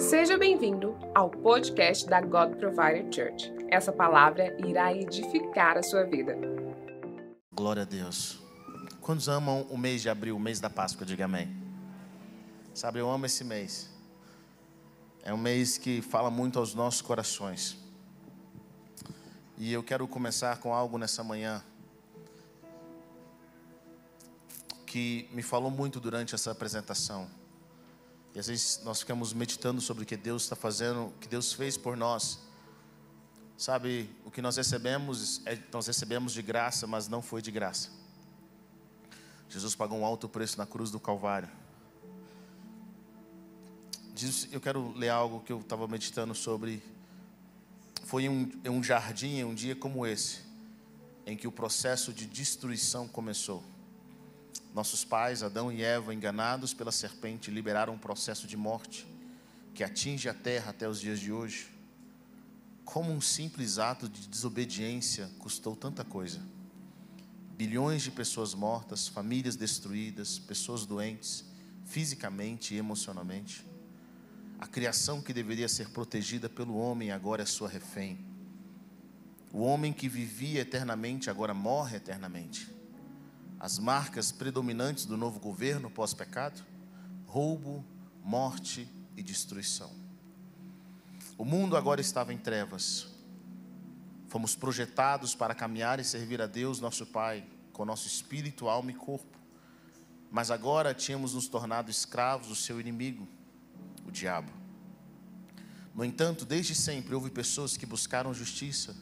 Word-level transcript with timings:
Seja 0.00 0.38
bem-vindo 0.38 0.96
ao 1.14 1.28
podcast 1.28 2.06
da 2.06 2.22
God 2.22 2.56
Provider 2.56 3.04
Church. 3.12 3.52
Essa 3.68 3.92
palavra 3.92 4.56
irá 4.66 4.94
edificar 4.94 5.76
a 5.76 5.82
sua 5.82 6.04
vida. 6.04 6.38
Glória 7.52 7.82
a 7.82 7.84
Deus. 7.84 8.40
Quantos 9.02 9.28
amam 9.28 9.66
o 9.68 9.76
mês 9.76 10.00
de 10.00 10.08
abril, 10.08 10.36
o 10.36 10.40
mês 10.40 10.58
da 10.58 10.70
Páscoa? 10.70 11.04
Diga 11.04 11.26
amém. 11.26 11.54
Sabe, 12.72 12.98
eu 12.98 13.10
amo 13.10 13.26
esse 13.26 13.44
mês. 13.44 13.90
É 15.22 15.34
um 15.34 15.36
mês 15.36 15.76
que 15.76 16.00
fala 16.00 16.30
muito 16.30 16.58
aos 16.58 16.74
nossos 16.74 17.02
corações. 17.02 17.76
E 19.58 19.70
eu 19.70 19.82
quero 19.82 20.08
começar 20.08 20.56
com 20.60 20.72
algo 20.72 20.96
nessa 20.96 21.22
manhã 21.22 21.62
que 24.86 25.28
me 25.30 25.42
falou 25.42 25.70
muito 25.70 26.00
durante 26.00 26.34
essa 26.34 26.50
apresentação. 26.50 27.39
E 28.34 28.38
às 28.38 28.46
vezes 28.46 28.80
nós 28.84 29.00
ficamos 29.00 29.32
meditando 29.32 29.80
sobre 29.80 30.04
o 30.04 30.06
que 30.06 30.16
Deus 30.16 30.44
está 30.44 30.54
fazendo, 30.54 31.06
o 31.06 31.12
que 31.20 31.28
Deus 31.28 31.52
fez 31.52 31.76
por 31.76 31.96
nós. 31.96 32.38
Sabe, 33.56 34.08
o 34.24 34.30
que 34.30 34.40
nós 34.40 34.56
recebemos, 34.56 35.44
é, 35.44 35.58
nós 35.72 35.86
recebemos 35.86 36.32
de 36.32 36.40
graça, 36.40 36.86
mas 36.86 37.08
não 37.08 37.20
foi 37.20 37.42
de 37.42 37.50
graça. 37.50 37.90
Jesus 39.48 39.74
pagou 39.74 39.98
um 39.98 40.04
alto 40.04 40.28
preço 40.28 40.56
na 40.56 40.64
cruz 40.64 40.90
do 40.90 41.00
Calvário. 41.00 41.48
Diz, 44.14 44.48
eu 44.52 44.60
quero 44.60 44.92
ler 44.96 45.08
algo 45.08 45.40
que 45.40 45.52
eu 45.52 45.60
estava 45.60 45.88
meditando 45.88 46.34
sobre. 46.34 46.82
Foi 48.04 48.28
um, 48.28 48.50
um 48.64 48.82
jardim, 48.82 49.42
um 49.42 49.54
dia 49.54 49.74
como 49.74 50.06
esse, 50.06 50.40
em 51.26 51.36
que 51.36 51.48
o 51.48 51.52
processo 51.52 52.12
de 52.12 52.26
destruição 52.26 53.08
começou. 53.08 53.62
Nossos 54.74 55.04
pais, 55.04 55.42
Adão 55.42 55.72
e 55.72 55.82
Eva, 55.82 56.14
enganados 56.14 56.72
pela 56.72 56.92
serpente, 56.92 57.50
liberaram 57.50 57.94
um 57.94 57.98
processo 57.98 58.46
de 58.46 58.56
morte 58.56 59.06
que 59.74 59.82
atinge 59.82 60.28
a 60.28 60.34
terra 60.34 60.70
até 60.70 60.88
os 60.88 61.00
dias 61.00 61.18
de 61.18 61.32
hoje. 61.32 61.70
Como 62.84 63.12
um 63.12 63.20
simples 63.20 63.78
ato 63.78 64.08
de 64.08 64.28
desobediência 64.28 65.30
custou 65.38 65.74
tanta 65.74 66.04
coisa. 66.04 66.40
Bilhões 67.56 68.02
de 68.02 68.10
pessoas 68.10 68.54
mortas, 68.54 69.08
famílias 69.08 69.56
destruídas, 69.56 70.38
pessoas 70.38 70.86
doentes, 70.86 71.44
fisicamente 71.84 72.74
e 72.74 72.78
emocionalmente. 72.78 73.66
A 74.58 74.66
criação 74.66 75.20
que 75.20 75.32
deveria 75.32 75.68
ser 75.68 75.90
protegida 75.90 76.48
pelo 76.48 76.76
homem 76.76 77.10
agora 77.10 77.42
é 77.42 77.46
sua 77.46 77.68
refém. 77.68 78.18
O 79.52 79.60
homem 79.60 79.92
que 79.92 80.08
vivia 80.08 80.60
eternamente 80.60 81.28
agora 81.28 81.52
morre 81.52 81.96
eternamente 81.96 82.79
as 83.60 83.78
marcas 83.78 84.32
predominantes 84.32 85.04
do 85.04 85.18
novo 85.18 85.38
governo 85.38 85.90
pós-pecado: 85.90 86.64
roubo, 87.26 87.84
morte 88.24 88.88
e 89.14 89.22
destruição. 89.22 89.92
O 91.36 91.44
mundo 91.44 91.76
agora 91.76 92.00
estava 92.00 92.32
em 92.32 92.38
trevas. 92.38 93.06
Fomos 94.28 94.56
projetados 94.56 95.34
para 95.34 95.54
caminhar 95.54 96.00
e 96.00 96.04
servir 96.04 96.40
a 96.40 96.46
Deus, 96.46 96.80
nosso 96.80 97.04
Pai, 97.04 97.44
com 97.72 97.84
nosso 97.84 98.06
espírito, 98.06 98.68
alma 98.68 98.92
e 98.92 98.94
corpo. 98.94 99.38
Mas 100.30 100.50
agora 100.50 100.94
tínhamos 100.94 101.34
nos 101.34 101.48
tornado 101.48 101.90
escravos 101.90 102.46
do 102.46 102.54
seu 102.54 102.80
inimigo, 102.80 103.28
o 104.06 104.10
diabo. 104.10 104.52
No 105.94 106.04
entanto, 106.04 106.44
desde 106.46 106.74
sempre 106.74 107.14
houve 107.14 107.28
pessoas 107.28 107.76
que 107.76 107.84
buscaram 107.84 108.32
justiça 108.32 108.96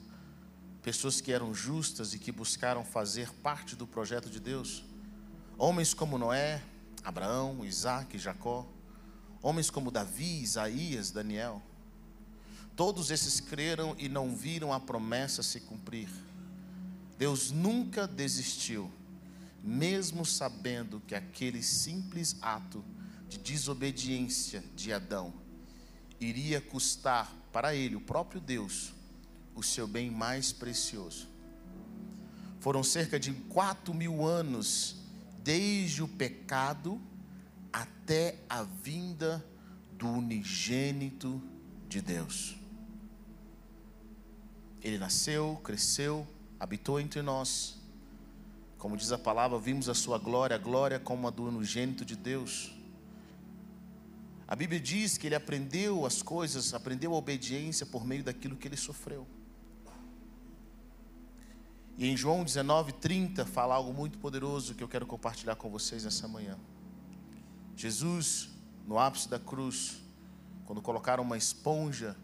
pessoas 0.89 1.20
que 1.20 1.31
eram 1.31 1.53
justas 1.53 2.14
e 2.14 2.19
que 2.19 2.33
buscaram 2.33 2.83
fazer 2.83 3.31
parte 3.42 3.77
do 3.77 3.86
projeto 3.86 4.31
de 4.31 4.41
Deus. 4.41 4.83
Homens 5.58 5.92
como 5.92 6.17
Noé, 6.17 6.62
Abraão, 7.05 7.62
Isaac, 7.62 8.19
Jacó, 8.19 8.67
homens 9.42 9.69
como 9.69 9.91
Davi, 9.91 10.41
Isaías, 10.41 11.11
Daniel. 11.11 11.61
Todos 12.75 13.11
esses 13.11 13.39
creram 13.39 13.94
e 13.98 14.09
não 14.09 14.34
viram 14.34 14.72
a 14.72 14.81
promessa 14.81 15.42
se 15.42 15.61
cumprir. 15.61 16.09
Deus 17.19 17.50
nunca 17.50 18.06
desistiu, 18.06 18.91
mesmo 19.62 20.25
sabendo 20.25 21.03
que 21.06 21.15
aquele 21.15 21.62
simples 21.62 22.34
ato 22.41 22.82
de 23.28 23.37
desobediência 23.37 24.65
de 24.75 24.91
Adão 24.91 25.34
iria 26.19 26.62
custar 26.62 27.31
para 27.53 27.75
ele, 27.75 27.94
o 27.94 28.00
próprio 28.00 28.41
Deus, 28.41 28.94
o 29.58 29.62
seu 29.62 29.88
bem 29.88 30.08
mais 30.08 30.52
precioso. 30.52 31.26
Foram 32.60 32.84
cerca 32.84 33.19
de 33.19 33.32
quatro 33.32 33.92
mil 33.92 34.24
anos 34.24 34.96
desde 35.42 36.00
o 36.00 36.06
pecado 36.06 37.00
até 37.72 38.38
a 38.48 38.62
vinda 38.62 39.44
do 39.92 40.08
unigênito 40.08 41.42
de 41.88 42.00
Deus. 42.00 42.56
Ele 44.80 44.96
nasceu, 44.96 45.60
cresceu, 45.64 46.26
habitou 46.60 47.00
entre 47.00 47.20
nós. 47.20 47.76
Como 48.78 48.96
diz 48.96 49.10
a 49.10 49.19
palavra, 49.19 49.58
vimos 49.58 49.88
a 49.88 49.94
sua 49.94 50.19
glória, 50.19 50.54
a 50.54 50.58
glória 50.58 51.00
como 51.00 51.26
a 51.26 51.30
do 51.30 51.44
unigênito 51.44 52.04
de 52.04 52.14
Deus. 52.14 52.72
A 54.46 54.54
Bíblia 54.54 54.78
diz 54.78 55.19
que 55.19 55.26
ele 55.26 55.34
aprendeu 55.34 56.06
as 56.06 56.22
coisas, 56.22 56.72
aprendeu 56.72 57.12
a 57.12 57.16
obediência 57.16 57.84
por 57.84 58.06
meio 58.06 58.22
daquilo 58.22 58.56
que 58.56 58.69
ele 58.69 58.76
sofreu. 58.76 59.26
E 61.98 62.06
em 62.06 62.16
João 62.16 62.44
19, 62.44 62.92
30, 62.92 63.44
fala 63.44 63.75
algo 63.75 63.92
muito 63.92 64.19
poderoso 64.19 64.72
que 64.72 64.84
eu 64.84 64.88
quero 64.88 65.04
compartilhar 65.04 65.56
com 65.56 65.69
vocês 65.69 66.04
nessa 66.04 66.28
manhã. 66.28 66.56
Jesus, 67.75 68.50
no 68.86 69.00
ápice 69.00 69.28
da 69.28 69.41
cruz, 69.41 70.00
quando 70.64 70.81
colocaram 70.81 71.25
uma 71.25 71.37
esponja 71.37 72.16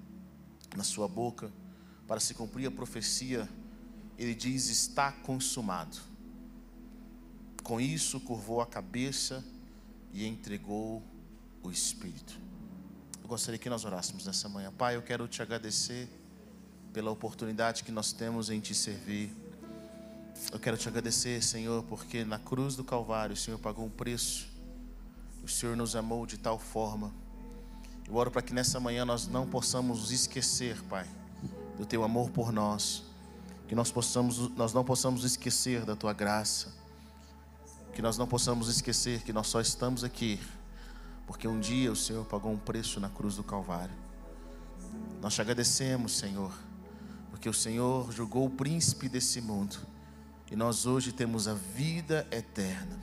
na 0.76 0.84
sua 0.84 1.08
boca, 1.08 1.50
para 2.06 2.20
se 2.20 2.34
cumprir 2.34 2.68
a 2.68 2.70
profecia, 2.70 3.48
ele 4.16 4.32
diz: 4.32 4.68
Está 4.68 5.10
consumado. 5.10 5.98
Com 7.64 7.80
isso, 7.80 8.20
curvou 8.20 8.60
a 8.60 8.66
cabeça 8.66 9.44
e 10.12 10.24
entregou 10.24 11.02
o 11.64 11.70
Espírito. 11.72 12.38
Eu 13.20 13.26
gostaria 13.26 13.58
que 13.58 13.68
nós 13.68 13.84
orássemos 13.84 14.24
nessa 14.24 14.48
manhã. 14.48 14.70
Pai, 14.70 14.94
eu 14.94 15.02
quero 15.02 15.26
te 15.26 15.42
agradecer 15.42 16.08
pela 16.92 17.10
oportunidade 17.10 17.82
que 17.82 17.90
nós 17.90 18.12
temos 18.12 18.50
em 18.50 18.60
te 18.60 18.72
servir. 18.72 19.43
Eu 20.52 20.58
quero 20.58 20.76
te 20.76 20.88
agradecer, 20.88 21.42
Senhor, 21.42 21.82
porque 21.84 22.24
na 22.24 22.38
cruz 22.38 22.76
do 22.76 22.84
Calvário 22.84 23.34
o 23.34 23.36
Senhor 23.36 23.58
pagou 23.58 23.84
um 23.84 23.90
preço. 23.90 24.48
O 25.42 25.48
Senhor 25.48 25.76
nos 25.76 25.94
amou 25.96 26.26
de 26.26 26.38
tal 26.38 26.58
forma. 26.58 27.12
Eu 28.06 28.14
oro 28.16 28.30
para 28.30 28.42
que 28.42 28.52
nessa 28.52 28.78
manhã 28.78 29.04
nós 29.04 29.26
não 29.26 29.46
possamos 29.46 30.10
esquecer, 30.10 30.80
Pai, 30.84 31.08
do 31.78 31.86
teu 31.86 32.04
amor 32.04 32.30
por 32.30 32.52
nós. 32.52 33.02
Que 33.68 33.74
nós, 33.74 33.90
possamos, 33.90 34.48
nós 34.56 34.72
não 34.72 34.84
possamos 34.84 35.24
esquecer 35.24 35.84
da 35.84 35.96
tua 35.96 36.12
graça. 36.12 36.72
Que 37.94 38.02
nós 38.02 38.18
não 38.18 38.26
possamos 38.26 38.68
esquecer 38.68 39.22
que 39.22 39.32
nós 39.32 39.46
só 39.46 39.60
estamos 39.60 40.04
aqui 40.04 40.38
porque 41.26 41.48
um 41.48 41.58
dia 41.58 41.90
o 41.90 41.96
Senhor 41.96 42.24
pagou 42.24 42.52
um 42.52 42.58
preço 42.58 43.00
na 43.00 43.08
cruz 43.08 43.36
do 43.36 43.42
Calvário. 43.42 43.94
Nós 45.20 45.34
te 45.34 45.40
agradecemos, 45.40 46.12
Senhor, 46.12 46.52
porque 47.30 47.48
o 47.48 47.54
Senhor 47.54 48.12
julgou 48.12 48.46
o 48.46 48.50
príncipe 48.50 49.08
desse 49.08 49.40
mundo 49.40 49.78
e 50.50 50.56
nós 50.56 50.86
hoje 50.86 51.12
temos 51.12 51.48
a 51.48 51.54
vida 51.54 52.26
eterna. 52.30 52.98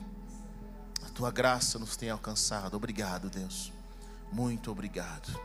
A 1.04 1.08
tua 1.10 1.30
graça 1.30 1.78
nos 1.78 1.96
tem 1.96 2.10
alcançado. 2.10 2.76
Obrigado, 2.76 3.28
Deus. 3.28 3.72
Muito 4.32 4.70
obrigado. 4.70 5.38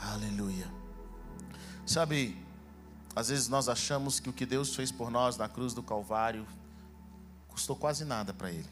Aleluia. 0.00 0.70
Sabe, 1.86 2.36
às 3.14 3.28
vezes 3.28 3.48
nós 3.48 3.68
achamos 3.68 4.18
que 4.18 4.28
o 4.28 4.32
que 4.32 4.46
Deus 4.46 4.74
fez 4.74 4.90
por 4.90 5.10
nós 5.10 5.36
na 5.36 5.48
cruz 5.48 5.74
do 5.74 5.82
Calvário 5.82 6.46
custou 7.48 7.76
quase 7.76 8.04
nada 8.04 8.32
para 8.32 8.50
Ele. 8.50 8.68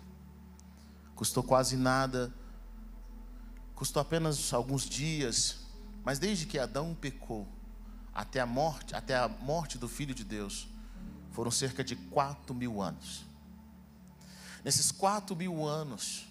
Custou 1.14 1.42
quase 1.42 1.76
nada, 1.76 2.32
custou 3.74 4.00
apenas 4.00 4.52
alguns 4.52 4.88
dias, 4.88 5.58
mas 6.04 6.18
desde 6.18 6.46
que 6.46 6.58
Adão 6.58 6.96
pecou, 6.98 7.46
até 8.14 8.40
a 8.40 8.46
morte, 8.46 8.94
até 8.94 9.16
a 9.16 9.28
morte 9.28 9.78
do 9.78 9.88
Filho 9.88 10.14
de 10.14 10.24
Deus, 10.24 10.68
foram 11.38 11.52
cerca 11.52 11.84
de 11.84 11.94
quatro 11.94 12.52
mil 12.52 12.82
anos. 12.82 13.24
Nesses 14.64 14.90
quatro 14.90 15.36
mil 15.36 15.64
anos, 15.64 16.26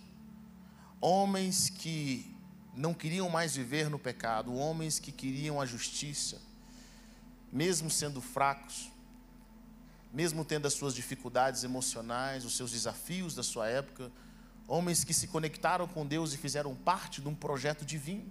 homens 0.99 1.69
que 1.69 2.35
não 2.75 2.93
queriam 2.93 3.29
mais 3.29 3.55
viver 3.55 3.89
no 3.89 3.97
pecado, 3.97 4.53
homens 4.53 4.99
que 4.99 5.13
queriam 5.13 5.61
a 5.61 5.65
justiça, 5.65 6.41
mesmo 7.53 7.89
sendo 7.89 8.19
fracos, 8.19 8.91
mesmo 10.11 10.43
tendo 10.43 10.67
as 10.67 10.73
suas 10.73 10.93
dificuldades 10.93 11.63
emocionais, 11.63 12.43
os 12.43 12.57
seus 12.57 12.71
desafios 12.71 13.33
da 13.33 13.43
sua 13.43 13.69
época, 13.69 14.11
homens 14.67 15.05
que 15.05 15.13
se 15.13 15.29
conectaram 15.29 15.87
com 15.87 16.05
Deus 16.05 16.33
e 16.33 16.37
fizeram 16.37 16.75
parte 16.75 17.21
de 17.21 17.29
um 17.29 17.33
projeto 17.33 17.85
divino. 17.85 18.29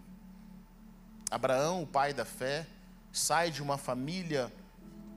Abraão, 1.31 1.82
o 1.82 1.87
pai 1.87 2.12
da 2.12 2.26
fé, 2.26 2.67
sai 3.11 3.50
de 3.50 3.62
uma 3.62 3.79
família 3.79 4.52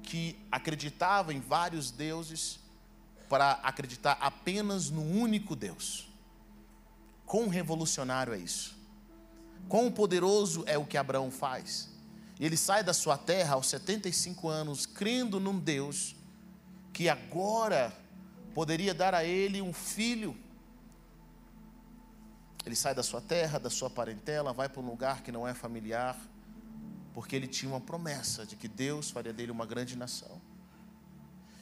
que 0.09 0.35
acreditava 0.51 1.31
em 1.31 1.39
vários 1.39 1.91
deuses 1.91 2.59
para 3.29 3.51
acreditar 3.61 4.17
apenas 4.19 4.89
no 4.89 5.03
único 5.03 5.55
Deus. 5.55 6.09
Quão 7.27 7.47
revolucionário 7.47 8.33
é 8.33 8.39
isso? 8.39 8.75
Quão 9.67 9.91
poderoso 9.91 10.63
é 10.65 10.79
o 10.79 10.85
que 10.85 10.97
Abraão 10.97 11.29
faz. 11.29 11.89
Ele 12.39 12.57
sai 12.57 12.83
da 12.83 12.91
sua 12.91 13.19
terra 13.19 13.53
aos 13.53 13.67
75 13.67 14.47
anos, 14.49 14.87
crendo 14.87 15.39
num 15.39 15.59
Deus 15.59 16.15
que 16.91 17.07
agora 17.07 17.93
poderia 18.55 18.95
dar 18.95 19.13
a 19.13 19.23
ele 19.23 19.61
um 19.61 19.71
filho. 19.71 20.35
Ele 22.65 22.75
sai 22.75 22.95
da 22.95 23.03
sua 23.03 23.21
terra, 23.21 23.59
da 23.59 23.69
sua 23.69 23.91
parentela, 23.91 24.53
vai 24.53 24.67
para 24.67 24.81
um 24.81 24.87
lugar 24.87 25.21
que 25.21 25.31
não 25.31 25.47
é 25.47 25.53
familiar, 25.53 26.17
porque 27.19 27.35
ele 27.35 27.47
tinha 27.47 27.69
uma 27.69 27.81
promessa 27.81 28.45
de 28.45 28.55
que 28.55 28.69
Deus 28.69 29.11
faria 29.11 29.33
dele 29.33 29.51
uma 29.51 29.65
grande 29.65 29.93
nação. 29.93 30.41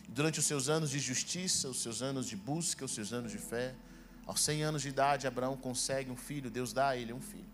Durante 0.07 0.37
os 0.37 0.45
seus 0.45 0.69
anos 0.69 0.91
de 0.91 0.99
justiça, 0.99 1.67
os 1.67 1.81
seus 1.81 2.03
anos 2.03 2.27
de 2.27 2.35
busca, 2.35 2.85
os 2.85 2.91
seus 2.91 3.11
anos 3.11 3.31
de 3.31 3.39
fé, 3.39 3.73
aos 4.27 4.39
100 4.41 4.61
anos 4.61 4.83
de 4.83 4.89
idade, 4.89 5.25
Abraão 5.25 5.57
consegue 5.57 6.11
um 6.11 6.15
filho, 6.15 6.51
Deus 6.51 6.73
dá 6.73 6.89
a 6.89 6.95
ele 6.95 7.11
um 7.11 7.19
filho. 7.19 7.49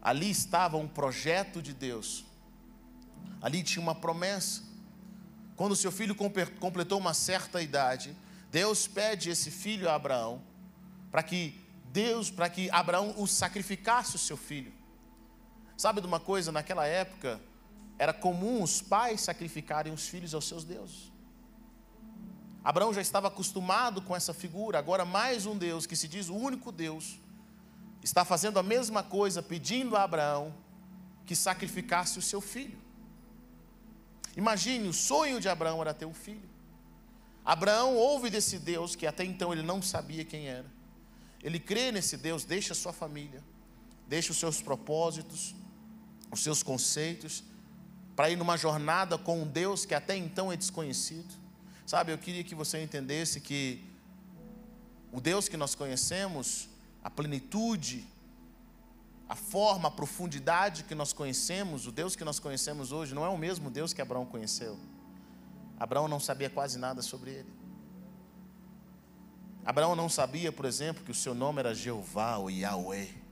Ali 0.00 0.30
estava 0.30 0.78
um 0.78 0.88
projeto 0.88 1.60
de 1.60 1.74
Deus. 1.74 2.24
Ali 3.42 3.62
tinha 3.62 3.82
uma 3.82 3.94
promessa. 3.94 4.62
Quando 5.54 5.76
seu 5.76 5.92
filho 5.92 6.14
completou 6.14 6.98
uma 6.98 7.12
certa 7.12 7.60
idade, 7.60 8.16
Deus 8.50 8.86
pede 8.86 9.28
esse 9.28 9.50
filho 9.50 9.86
a 9.90 9.94
Abraão 9.96 10.42
para 11.10 11.22
que 11.22 11.60
Deus, 11.92 12.30
para 12.30 12.48
que 12.48 12.70
Abraão 12.70 13.14
o 13.18 13.26
sacrificasse 13.26 14.16
o 14.16 14.18
seu 14.18 14.38
filho. 14.38 14.72
Sabe 15.76 16.00
de 16.00 16.06
uma 16.06 16.20
coisa, 16.20 16.52
naquela 16.52 16.86
época 16.86 17.40
era 17.98 18.12
comum 18.12 18.62
os 18.62 18.80
pais 18.80 19.20
sacrificarem 19.20 19.92
os 19.92 20.08
filhos 20.08 20.34
aos 20.34 20.46
seus 20.46 20.64
deuses. 20.64 21.12
Abraão 22.62 22.94
já 22.94 23.00
estava 23.00 23.28
acostumado 23.28 24.00
com 24.00 24.16
essa 24.16 24.32
figura, 24.32 24.78
agora 24.78 25.04
mais 25.04 25.44
um 25.46 25.56
Deus 25.56 25.86
que 25.86 25.94
se 25.94 26.08
diz 26.08 26.28
o 26.28 26.34
único 26.34 26.72
Deus 26.72 27.18
está 28.02 28.24
fazendo 28.24 28.58
a 28.58 28.62
mesma 28.62 29.02
coisa, 29.02 29.42
pedindo 29.42 29.96
a 29.96 30.02
Abraão 30.02 30.54
que 31.24 31.34
sacrificasse 31.34 32.18
o 32.18 32.22
seu 32.22 32.40
filho. 32.40 32.78
Imagine, 34.36 34.88
o 34.88 34.92
sonho 34.92 35.40
de 35.40 35.48
Abraão 35.48 35.80
era 35.80 35.94
ter 35.94 36.04
um 36.04 36.12
filho. 36.12 36.48
Abraão 37.44 37.96
ouve 37.96 38.28
desse 38.30 38.58
Deus 38.58 38.94
que 38.94 39.06
até 39.06 39.24
então 39.24 39.52
ele 39.52 39.62
não 39.62 39.80
sabia 39.80 40.24
quem 40.24 40.48
era. 40.48 40.66
Ele 41.42 41.58
crê 41.58 41.92
nesse 41.92 42.16
Deus, 42.16 42.44
deixa 42.44 42.74
sua 42.74 42.92
família, 42.92 43.42
deixa 44.06 44.32
os 44.32 44.38
seus 44.38 44.60
propósitos, 44.60 45.54
os 46.34 46.42
seus 46.42 46.62
conceitos, 46.62 47.42
para 48.14 48.30
ir 48.30 48.36
numa 48.36 48.56
jornada 48.56 49.18
com 49.18 49.42
um 49.42 49.46
Deus 49.46 49.84
que 49.84 49.94
até 49.94 50.16
então 50.16 50.52
é 50.52 50.56
desconhecido. 50.56 51.34
Sabe, 51.86 52.12
eu 52.12 52.18
queria 52.18 52.44
que 52.44 52.54
você 52.54 52.82
entendesse 52.82 53.40
que 53.40 53.82
o 55.12 55.20
Deus 55.20 55.48
que 55.48 55.56
nós 55.56 55.74
conhecemos, 55.74 56.68
a 57.02 57.10
plenitude, 57.10 58.06
a 59.28 59.34
forma, 59.34 59.88
a 59.88 59.90
profundidade 59.90 60.84
que 60.84 60.94
nós 60.94 61.12
conhecemos, 61.12 61.86
o 61.86 61.92
Deus 61.92 62.14
que 62.14 62.24
nós 62.24 62.38
conhecemos 62.38 62.92
hoje, 62.92 63.14
não 63.14 63.24
é 63.24 63.28
o 63.28 63.38
mesmo 63.38 63.70
Deus 63.70 63.92
que 63.92 64.02
Abraão 64.02 64.26
conheceu. 64.26 64.78
Abraão 65.78 66.06
não 66.06 66.20
sabia 66.20 66.48
quase 66.48 66.78
nada 66.78 67.02
sobre 67.02 67.30
ele. 67.30 67.52
Abraão 69.64 69.96
não 69.96 70.08
sabia, 70.08 70.52
por 70.52 70.66
exemplo, 70.66 71.02
que 71.04 71.10
o 71.10 71.14
seu 71.14 71.34
nome 71.34 71.58
era 71.60 71.74
Jeová 71.74 72.36
ou 72.36 72.50
Yahweh. 72.50 73.23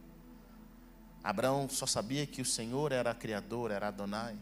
Abraão 1.22 1.69
só 1.69 1.86
sabia 1.86 2.26
que 2.26 2.42
o 2.42 2.44
Senhor 2.44 2.92
era 2.92 3.14
Criador, 3.14 3.70
era 3.70 3.88
Adonai. 3.88 4.36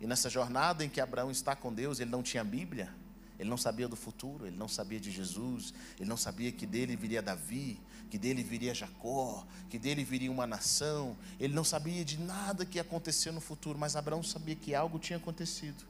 E 0.00 0.06
nessa 0.06 0.28
jornada 0.28 0.84
em 0.84 0.88
que 0.88 1.00
Abraão 1.00 1.30
está 1.30 1.54
com 1.56 1.72
Deus, 1.72 2.00
ele 2.00 2.10
não 2.10 2.22
tinha 2.22 2.42
Bíblia, 2.44 2.92
ele 3.38 3.48
não 3.48 3.56
sabia 3.56 3.88
do 3.88 3.96
futuro, 3.96 4.46
ele 4.46 4.56
não 4.56 4.68
sabia 4.68 5.00
de 5.00 5.10
Jesus, 5.10 5.72
ele 5.98 6.08
não 6.08 6.16
sabia 6.16 6.52
que 6.52 6.66
dele 6.66 6.94
viria 6.94 7.22
Davi, 7.22 7.80
que 8.10 8.18
dele 8.18 8.42
viria 8.42 8.74
Jacó, 8.74 9.46
que 9.70 9.78
dele 9.78 10.04
viria 10.04 10.30
uma 10.30 10.46
nação. 10.46 11.16
Ele 11.38 11.54
não 11.54 11.64
sabia 11.64 12.04
de 12.04 12.18
nada 12.18 12.66
que 12.66 12.76
ia 12.76 12.82
acontecer 12.82 13.30
no 13.30 13.40
futuro, 13.40 13.78
mas 13.78 13.96
Abraão 13.96 14.22
sabia 14.22 14.54
que 14.54 14.74
algo 14.74 14.98
tinha 14.98 15.16
acontecido. 15.16 15.84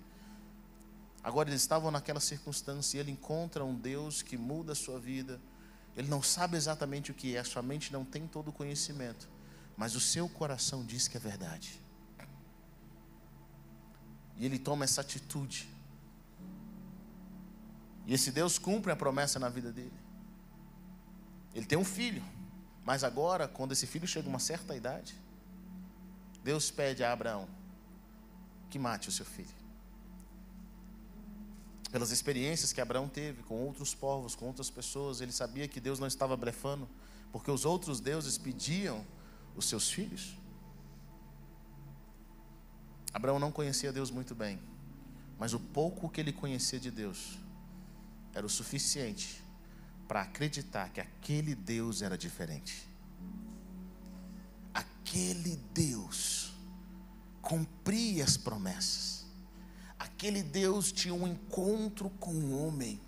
Agora 1.25 1.49
eles 1.49 1.61
estavam 1.61 1.91
naquela 1.91 2.21
circunstância 2.21 2.97
e 2.97 3.01
ele 3.01 3.11
encontra 3.11 3.65
um 3.65 3.75
Deus 3.75 4.23
que 4.23 4.37
muda 4.37 4.73
a 4.73 4.77
sua 4.77 4.99
vida. 4.99 5.41
Ele 5.97 6.09
não 6.09 6.23
sabe 6.23 6.57
exatamente 6.57 7.11
o 7.11 7.15
que 7.15 7.37
é, 7.37 7.43
sua 7.43 7.63
mente 7.63 7.93
não 7.93 8.05
tem 8.05 8.27
todo 8.27 8.49
o 8.49 8.53
conhecimento, 8.53 9.29
mas 9.81 9.97
o 9.97 10.01
seu 10.01 10.29
coração 10.29 10.85
diz 10.85 11.09
que 11.09 11.17
é 11.17 11.21
verdade. 11.21 11.81
E 14.37 14.45
ele 14.45 14.59
toma 14.59 14.85
essa 14.85 15.01
atitude 15.01 15.67
e 18.07 18.13
esse 18.13 18.31
Deus 18.31 18.59
cumpre 18.59 18.93
a 18.93 18.97
promessa 18.97 19.39
na 19.39 19.49
vida 19.49 19.73
dele. 19.73 19.99
Ele 21.55 21.65
tem 21.65 21.79
um 21.79 21.85
filho, 21.85 22.23
mas 22.85 23.03
agora, 23.03 23.49
quando 23.49 23.73
esse 23.73 23.87
filho 23.87 24.07
chega 24.07 24.29
a 24.29 24.29
uma 24.29 24.39
certa 24.39 24.77
idade, 24.77 25.15
Deus 26.45 26.71
pede 26.71 27.03
a 27.03 27.11
Abraão 27.11 27.49
que 28.69 28.79
mate 28.79 29.09
o 29.09 29.13
seu 29.13 29.25
filho. 29.25 29.49
Pelas 31.91 32.11
experiências 32.11 32.71
que 32.71 32.83
Abraão 32.83 33.09
teve 33.09 33.43
com 33.45 33.55
outros 33.55 33.95
povos, 33.95 34.35
com 34.35 34.45
outras 34.45 34.69
pessoas, 34.69 35.23
ele 35.23 35.33
sabia 35.33 35.67
que 35.67 35.81
Deus 35.81 35.99
não 35.99 36.07
estava 36.07 36.37
blefando, 36.37 36.87
porque 37.33 37.51
os 37.51 37.65
outros 37.65 37.99
deuses 37.99 38.37
pediam 38.37 39.07
os 39.57 39.67
seus 39.67 39.91
filhos. 39.91 40.37
Abraão 43.13 43.39
não 43.39 43.51
conhecia 43.51 43.93
Deus 43.93 44.11
muito 44.11 44.35
bem, 44.35 44.61
mas 45.39 45.53
o 45.53 45.61
pouco 45.61 46.09
que 46.09 46.21
ele 46.21 46.33
conhecia 46.33 46.79
de 46.79 46.91
Deus 46.91 47.39
era 48.35 48.47
o 48.47 48.51
suficiente 48.51 49.43
para 50.07 50.23
acreditar 50.23 50.91
que 50.91 51.01
aquele 51.01 51.55
Deus 51.55 52.03
era 52.03 52.17
diferente. 52.17 52.89
Aquele 54.73 55.57
Deus 55.73 56.53
cumpria 57.43 58.25
as 58.25 58.37
promessas. 58.37 59.27
Aquele 59.99 60.43
Deus 60.43 60.93
tinha 60.93 61.15
um 61.15 61.27
encontro 61.27 62.11
com 62.21 62.33
um 62.33 62.67
homem 62.67 63.01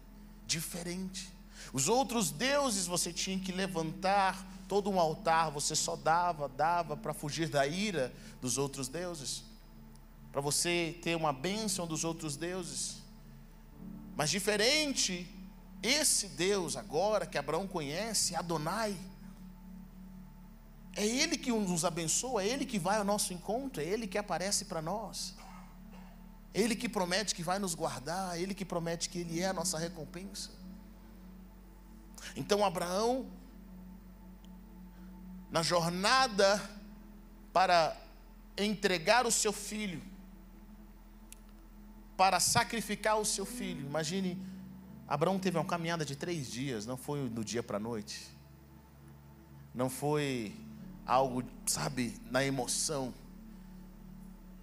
diferente. 0.46 1.32
Os 1.72 1.88
outros 1.88 2.30
deuses 2.30 2.86
você 2.86 3.12
tinha 3.12 3.38
que 3.38 3.52
levantar 3.52 4.46
todo 4.72 4.88
um 4.88 4.98
altar, 4.98 5.50
você 5.50 5.76
só 5.76 5.96
dava, 5.96 6.48
dava 6.48 6.96
para 6.96 7.12
fugir 7.12 7.46
da 7.46 7.66
ira 7.66 8.10
dos 8.40 8.56
outros 8.56 8.88
deuses, 8.88 9.44
para 10.32 10.40
você 10.40 10.98
ter 11.02 11.14
uma 11.14 11.30
bênção 11.30 11.86
dos 11.86 12.04
outros 12.04 12.38
deuses. 12.38 13.02
Mas 14.16 14.30
diferente, 14.30 15.30
esse 15.82 16.26
Deus 16.28 16.74
agora 16.74 17.26
que 17.26 17.36
Abraão 17.36 17.68
conhece, 17.68 18.34
Adonai, 18.34 18.96
é 20.96 21.04
Ele 21.04 21.36
que 21.36 21.52
nos 21.52 21.84
abençoa, 21.84 22.42
é 22.42 22.48
Ele 22.48 22.64
que 22.64 22.78
vai 22.78 22.96
ao 22.96 23.04
nosso 23.04 23.34
encontro, 23.34 23.82
é 23.82 23.84
Ele 23.84 24.06
que 24.06 24.16
aparece 24.16 24.64
para 24.64 24.80
nós. 24.80 25.34
É 26.54 26.62
Ele 26.62 26.74
que 26.74 26.88
promete 26.88 27.34
que 27.34 27.42
vai 27.42 27.58
nos 27.58 27.74
guardar, 27.74 28.38
é 28.38 28.40
Ele 28.40 28.54
que 28.54 28.64
promete 28.64 29.10
que 29.10 29.18
Ele 29.18 29.38
é 29.38 29.48
a 29.48 29.52
nossa 29.52 29.76
recompensa. 29.76 30.48
Então 32.34 32.64
Abraão, 32.64 33.26
na 35.52 35.62
jornada 35.62 36.60
para 37.52 37.94
entregar 38.56 39.26
o 39.26 39.30
seu 39.30 39.52
filho, 39.52 40.02
para 42.16 42.40
sacrificar 42.40 43.18
o 43.18 43.24
seu 43.24 43.44
filho. 43.44 43.86
Imagine, 43.86 44.42
Abraão 45.06 45.38
teve 45.38 45.58
uma 45.58 45.64
caminhada 45.66 46.06
de 46.06 46.16
três 46.16 46.50
dias, 46.50 46.86
não 46.86 46.96
foi 46.96 47.28
do 47.28 47.44
dia 47.44 47.62
para 47.62 47.76
a 47.76 47.80
noite, 47.80 48.34
não 49.74 49.90
foi 49.90 50.56
algo, 51.04 51.44
sabe, 51.66 52.18
na 52.30 52.42
emoção. 52.42 53.12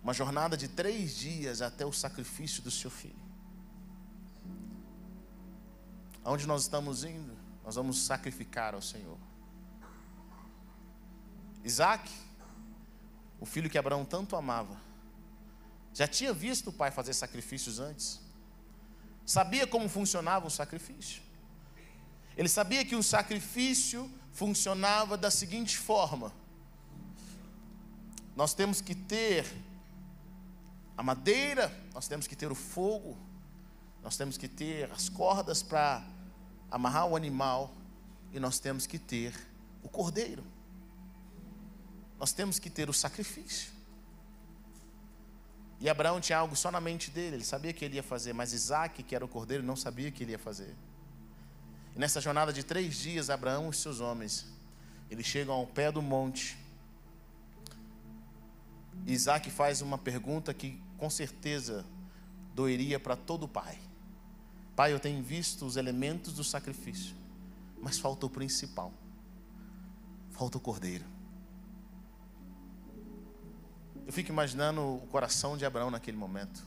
Uma 0.03 0.13
jornada 0.13 0.57
de 0.57 0.67
três 0.67 1.15
dias 1.15 1.61
até 1.61 1.85
o 1.85 1.93
sacrifício 1.93 2.63
do 2.63 2.71
seu 2.71 2.89
filho. 2.89 3.29
Aonde 6.23 6.47
nós 6.47 6.63
estamos 6.63 7.03
indo? 7.03 7.37
Nós 7.63 7.75
vamos 7.75 7.99
sacrificar 8.01 8.73
ao 8.73 8.81
Senhor. 8.81 9.28
Isaac, 11.69 12.09
o 13.39 13.45
filho 13.45 13.69
que 13.69 13.77
Abraão 13.77 14.03
tanto 14.03 14.35
amava, 14.35 14.75
já 15.93 16.07
tinha 16.07 16.33
visto 16.33 16.69
o 16.69 16.73
pai 16.73 16.91
fazer 16.91 17.13
sacrifícios 17.13 17.79
antes. 17.79 18.19
Sabia 19.25 19.67
como 19.67 19.87
funcionava 19.87 20.47
o 20.47 20.49
sacrifício. 20.49 21.21
Ele 22.35 22.49
sabia 22.49 22.83
que 22.83 22.95
um 22.95 23.03
sacrifício 23.03 24.11
funcionava 24.31 25.17
da 25.17 25.29
seguinte 25.29 25.77
forma: 25.77 26.33
nós 28.35 28.53
temos 28.53 28.81
que 28.81 28.95
ter 28.95 29.45
a 30.97 31.03
madeira, 31.03 31.71
nós 31.93 32.07
temos 32.07 32.27
que 32.27 32.35
ter 32.35 32.51
o 32.51 32.55
fogo, 32.55 33.17
nós 34.01 34.17
temos 34.17 34.37
que 34.37 34.47
ter 34.47 34.91
as 34.91 35.09
cordas 35.09 35.61
para 35.61 36.03
amarrar 36.71 37.07
o 37.07 37.15
animal 37.15 37.73
e 38.31 38.39
nós 38.39 38.59
temos 38.59 38.87
que 38.87 38.97
ter 38.97 39.33
o 39.83 39.89
cordeiro. 39.89 40.43
Nós 42.19 42.33
temos 42.33 42.59
que 42.59 42.69
ter 42.69 42.89
o 42.89 42.93
sacrifício. 42.93 43.71
E 45.79 45.89
Abraão 45.89 46.19
tinha 46.19 46.37
algo 46.37 46.55
só 46.55 46.69
na 46.69 46.81
mente 46.81 47.09
dele, 47.09 47.37
ele 47.37 47.43
sabia 47.45 47.71
que 47.71 47.85
ele 47.85 47.95
ia 47.95 48.03
fazer, 48.03 48.33
mas 48.33 48.51
Isaac, 48.51 49.01
que 49.01 49.15
era 49.15 49.23
o 49.23 49.27
cordeiro, 49.29 49.63
não 49.63 49.77
sabia 49.77 50.11
que 50.11 50.23
ele 50.23 50.33
ia 50.33 50.39
fazer. 50.39 50.75
E 51.95 51.99
nessa 51.99 52.19
jornada 52.19 52.51
de 52.51 52.63
três 52.63 52.97
dias, 52.97 53.29
Abraão 53.29 53.69
e 53.69 53.73
seus 53.73 53.99
homens 53.99 54.45
Eles 55.09 55.25
chegam 55.25 55.55
ao 55.55 55.65
pé 55.65 55.91
do 55.91 56.01
monte. 56.01 56.57
Isaac 59.07 59.49
faz 59.49 59.81
uma 59.81 59.97
pergunta 59.97 60.53
que 60.53 60.79
com 60.97 61.09
certeza 61.09 61.85
doeria 62.53 62.99
para 62.99 63.15
todo 63.15 63.47
pai. 63.47 63.79
Pai, 64.75 64.93
eu 64.93 64.99
tenho 64.99 65.23
visto 65.23 65.65
os 65.65 65.77
elementos 65.77 66.33
do 66.33 66.43
sacrifício, 66.43 67.15
mas 67.81 67.97
falta 67.97 68.25
o 68.25 68.29
principal. 68.29 68.93
Falta 70.31 70.57
o 70.57 70.61
cordeiro. 70.61 71.05
Eu 74.09 74.13
fico 74.13 74.31
imaginando 74.31 74.81
o 74.81 75.05
coração 75.11 75.55
de 75.55 75.63
Abraão 75.63 75.91
naquele 75.91 76.17
momento, 76.17 76.65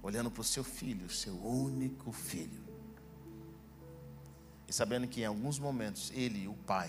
olhando 0.00 0.30
para 0.30 0.42
o 0.42 0.44
seu 0.44 0.62
filho, 0.62 1.10
seu 1.10 1.34
único 1.44 2.12
filho, 2.12 2.62
e 4.68 4.72
sabendo 4.72 5.08
que 5.08 5.22
em 5.22 5.24
alguns 5.24 5.58
momentos 5.58 6.12
ele, 6.14 6.46
o 6.46 6.54
pai, 6.54 6.88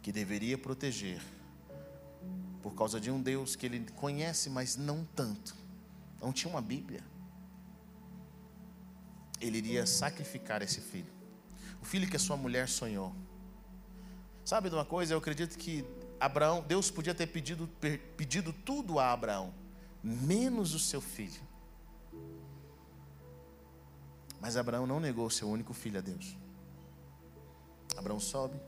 que 0.00 0.12
deveria 0.12 0.56
proteger, 0.56 1.20
por 2.62 2.72
causa 2.72 3.00
de 3.00 3.10
um 3.10 3.20
Deus 3.20 3.56
que 3.56 3.66
ele 3.66 3.84
conhece, 3.96 4.48
mas 4.48 4.76
não 4.76 5.04
tanto, 5.04 5.56
não 6.22 6.32
tinha 6.32 6.52
uma 6.52 6.62
Bíblia, 6.62 7.02
ele 9.40 9.58
iria 9.58 9.84
sacrificar 9.86 10.62
esse 10.62 10.80
filho, 10.80 11.12
o 11.82 11.84
filho 11.84 12.08
que 12.08 12.14
a 12.14 12.20
sua 12.20 12.36
mulher 12.36 12.68
sonhou. 12.68 13.12
Sabe 14.44 14.68
de 14.68 14.76
uma 14.76 14.84
coisa? 14.84 15.14
Eu 15.14 15.18
acredito 15.18 15.58
que 15.58 15.84
Abraão, 16.20 16.62
Deus 16.62 16.90
podia 16.90 17.14
ter 17.14 17.26
pedido, 17.26 17.66
pedido 18.16 18.52
tudo 18.52 18.98
a 18.98 19.10
Abraão, 19.10 19.54
menos 20.04 20.74
o 20.74 20.78
seu 20.78 21.00
filho. 21.00 21.40
Mas 24.38 24.56
Abraão 24.56 24.86
não 24.86 25.00
negou 25.00 25.26
o 25.26 25.30
seu 25.30 25.48
único 25.48 25.72
filho 25.72 25.98
a 25.98 26.02
Deus. 26.02 26.36
Abraão 27.96 28.20
sobe, 28.20 28.60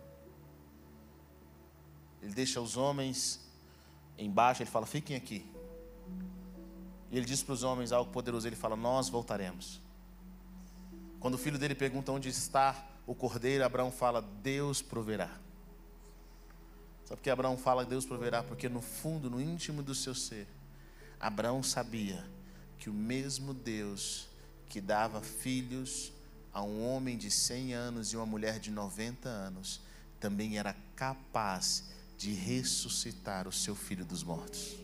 ele 2.23 2.33
deixa 2.33 2.61
os 2.61 2.77
homens 2.77 3.41
embaixo, 4.17 4.63
ele 4.63 4.71
fala: 4.71 4.87
fiquem 4.87 5.17
aqui. 5.17 5.47
E 7.11 7.17
ele 7.19 7.27
diz 7.27 7.43
para 7.43 7.53
os 7.53 7.63
homens 7.63 7.93
algo 7.93 8.11
poderoso: 8.11 8.47
ele 8.47 8.57
fala: 8.57 8.77
Nós 8.77 9.09
voltaremos. 9.09 9.81
Quando 11.21 11.35
o 11.35 11.39
filho 11.39 11.59
dele 11.59 11.75
pergunta 11.75 12.11
onde 12.13 12.29
está 12.29 12.85
o 13.07 13.15
cordeiro, 13.15 13.65
Abraão 13.65 13.91
fala: 13.91 14.23
Deus 14.23 14.81
proverá. 14.81 15.31
Sabe 17.13 17.21
por 17.21 17.25
que 17.25 17.31
Abraão 17.31 17.59
fala 17.59 17.85
Deus 17.85 18.07
proverá? 18.07 18.43
Porque 18.43 18.71
no 18.71 18.81
fundo, 18.81 19.29
no 19.29 19.39
íntimo 19.39 19.83
do 19.83 19.95
seu 19.95 20.15
ser, 20.15 20.49
Abraão 21.21 21.63
sabia 21.63 22.27
que 22.79 22.89
o 22.89 22.95
mesmo 22.95 23.53
Deus 23.53 24.29
que 24.67 24.81
dava 24.81 25.21
filhos 25.21 26.11
a 26.55 26.63
um 26.63 26.83
homem 26.89 27.19
de 27.19 27.31
100 27.31 27.75
anos 27.75 28.13
e 28.15 28.17
uma 28.17 28.25
mulher 28.25 28.59
de 28.59 28.71
90 28.71 29.29
anos, 29.29 29.83
também 30.19 30.57
era 30.57 30.75
capaz 30.97 31.91
de 32.17 32.33
ressuscitar 32.33 33.47
o 33.47 33.53
seu 33.53 33.77
filho 33.77 34.07
dos 34.07 34.23
mortos. 34.23 34.79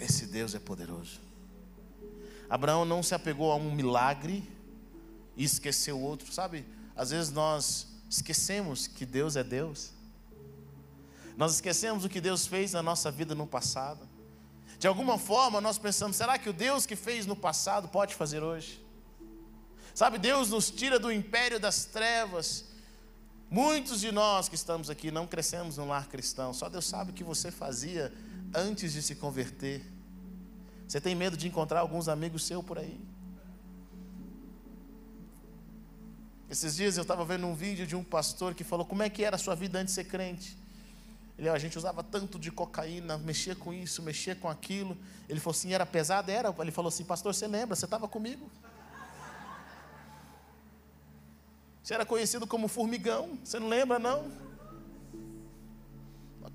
Esse 0.00 0.24
Deus 0.24 0.54
é 0.54 0.58
poderoso. 0.58 1.20
Abraão 2.48 2.86
não 2.86 3.02
se 3.02 3.14
apegou 3.14 3.52
a 3.52 3.56
um 3.56 3.74
milagre 3.74 4.50
e 5.36 5.44
esqueceu 5.44 6.00
outro, 6.00 6.32
sabe? 6.32 6.64
Às 6.96 7.10
vezes 7.10 7.30
nós 7.30 7.94
Esquecemos 8.08 8.86
que 8.86 9.04
Deus 9.04 9.36
é 9.36 9.42
Deus. 9.42 9.92
Nós 11.36 11.54
esquecemos 11.54 12.04
o 12.04 12.08
que 12.08 12.20
Deus 12.20 12.46
fez 12.46 12.72
na 12.72 12.82
nossa 12.82 13.10
vida 13.10 13.34
no 13.34 13.46
passado. 13.46 14.08
De 14.78 14.86
alguma 14.86 15.18
forma 15.18 15.60
nós 15.60 15.78
pensamos: 15.78 16.16
será 16.16 16.38
que 16.38 16.48
o 16.48 16.52
Deus 16.52 16.86
que 16.86 16.96
fez 16.96 17.26
no 17.26 17.36
passado 17.36 17.88
pode 17.88 18.14
fazer 18.14 18.42
hoje? 18.42 18.84
Sabe, 19.94 20.18
Deus 20.18 20.50
nos 20.50 20.70
tira 20.70 20.98
do 20.98 21.10
império 21.10 21.58
das 21.58 21.86
trevas. 21.86 22.66
Muitos 23.50 24.00
de 24.00 24.12
nós 24.12 24.48
que 24.48 24.54
estamos 24.54 24.90
aqui 24.90 25.10
não 25.10 25.26
crescemos 25.26 25.76
no 25.76 25.86
lar 25.86 26.08
cristão, 26.08 26.52
só 26.52 26.68
Deus 26.68 26.84
sabe 26.84 27.12
o 27.12 27.14
que 27.14 27.24
você 27.24 27.50
fazia 27.50 28.12
antes 28.54 28.92
de 28.92 29.02
se 29.02 29.14
converter. 29.14 29.84
Você 30.86 31.00
tem 31.00 31.14
medo 31.14 31.36
de 31.36 31.48
encontrar 31.48 31.80
alguns 31.80 32.08
amigos 32.08 32.44
seus 32.44 32.64
por 32.64 32.78
aí? 32.78 33.00
Esses 36.48 36.76
dias 36.76 36.96
eu 36.96 37.02
estava 37.02 37.24
vendo 37.24 37.46
um 37.46 37.54
vídeo 37.54 37.86
de 37.86 37.96
um 37.96 38.04
pastor 38.04 38.54
que 38.54 38.62
falou 38.62 38.86
como 38.86 39.02
é 39.02 39.10
que 39.10 39.24
era 39.24 39.36
a 39.36 39.38
sua 39.38 39.54
vida 39.54 39.78
antes 39.78 39.94
de 39.94 40.02
ser 40.02 40.04
crente. 40.04 40.56
Ele, 41.38 41.48
a 41.48 41.58
gente 41.58 41.76
usava 41.76 42.02
tanto 42.02 42.38
de 42.38 42.50
cocaína, 42.50 43.18
mexia 43.18 43.54
com 43.54 43.72
isso, 43.72 44.00
mexia 44.02 44.34
com 44.34 44.48
aquilo. 44.48 44.96
Ele 45.28 45.40
falou 45.40 45.56
assim, 45.56 45.74
era 45.74 45.84
pesado? 45.84 46.30
Era. 46.30 46.54
Ele 46.58 46.70
falou 46.70 46.88
assim, 46.88 47.04
pastor, 47.04 47.34
você 47.34 47.46
lembra? 47.46 47.76
Você 47.76 47.84
estava 47.84 48.08
comigo? 48.08 48.50
Você 51.82 51.94
era 51.94 52.04
conhecido 52.04 52.46
como 52.46 52.66
formigão, 52.66 53.38
você 53.44 53.60
não 53.60 53.68
lembra 53.68 53.98
não? 53.98 54.28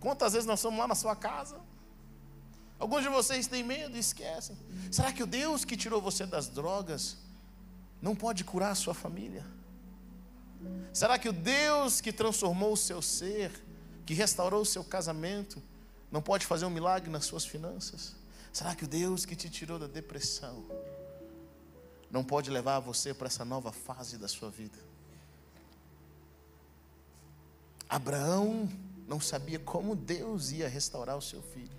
Quantas 0.01 0.33
vezes 0.33 0.45
nós 0.45 0.59
somos 0.59 0.79
lá 0.79 0.87
na 0.87 0.95
sua 0.95 1.15
casa? 1.15 1.57
Alguns 2.77 3.03
de 3.03 3.09
vocês 3.09 3.47
têm 3.47 3.63
medo 3.63 3.95
e 3.95 3.99
esquecem. 3.99 4.57
Será 4.91 5.13
que 5.13 5.21
o 5.21 5.27
Deus 5.27 5.63
que 5.63 5.77
tirou 5.77 6.01
você 6.01 6.25
das 6.25 6.49
drogas 6.49 7.17
não 8.01 8.15
pode 8.15 8.43
curar 8.43 8.71
a 8.71 8.75
sua 8.75 8.93
família? 8.93 9.45
Será 10.93 11.17
que 11.17 11.29
o 11.29 11.33
Deus 11.33 12.01
que 12.01 12.11
transformou 12.11 12.73
o 12.73 12.77
seu 12.77 13.01
ser, 13.01 13.51
que 14.05 14.13
restaurou 14.13 14.61
o 14.61 14.65
seu 14.65 14.83
casamento, 14.83 15.61
não 16.11 16.21
pode 16.21 16.45
fazer 16.45 16.65
um 16.65 16.69
milagre 16.69 17.09
nas 17.09 17.25
suas 17.25 17.45
finanças? 17.45 18.15
Será 18.51 18.75
que 18.75 18.83
o 18.83 18.87
Deus 18.87 19.25
que 19.25 19.35
te 19.35 19.49
tirou 19.49 19.79
da 19.79 19.87
depressão 19.87 20.65
não 22.09 22.23
pode 22.23 22.49
levar 22.49 22.79
você 22.79 23.13
para 23.13 23.27
essa 23.27 23.45
nova 23.45 23.71
fase 23.71 24.17
da 24.17 24.27
sua 24.27 24.49
vida? 24.49 24.77
Abraão 27.87 28.69
não 29.07 29.19
sabia 29.19 29.59
como 29.59 29.95
Deus 29.95 30.51
ia 30.51 30.67
restaurar 30.67 31.17
o 31.17 31.21
seu 31.21 31.41
filho, 31.41 31.77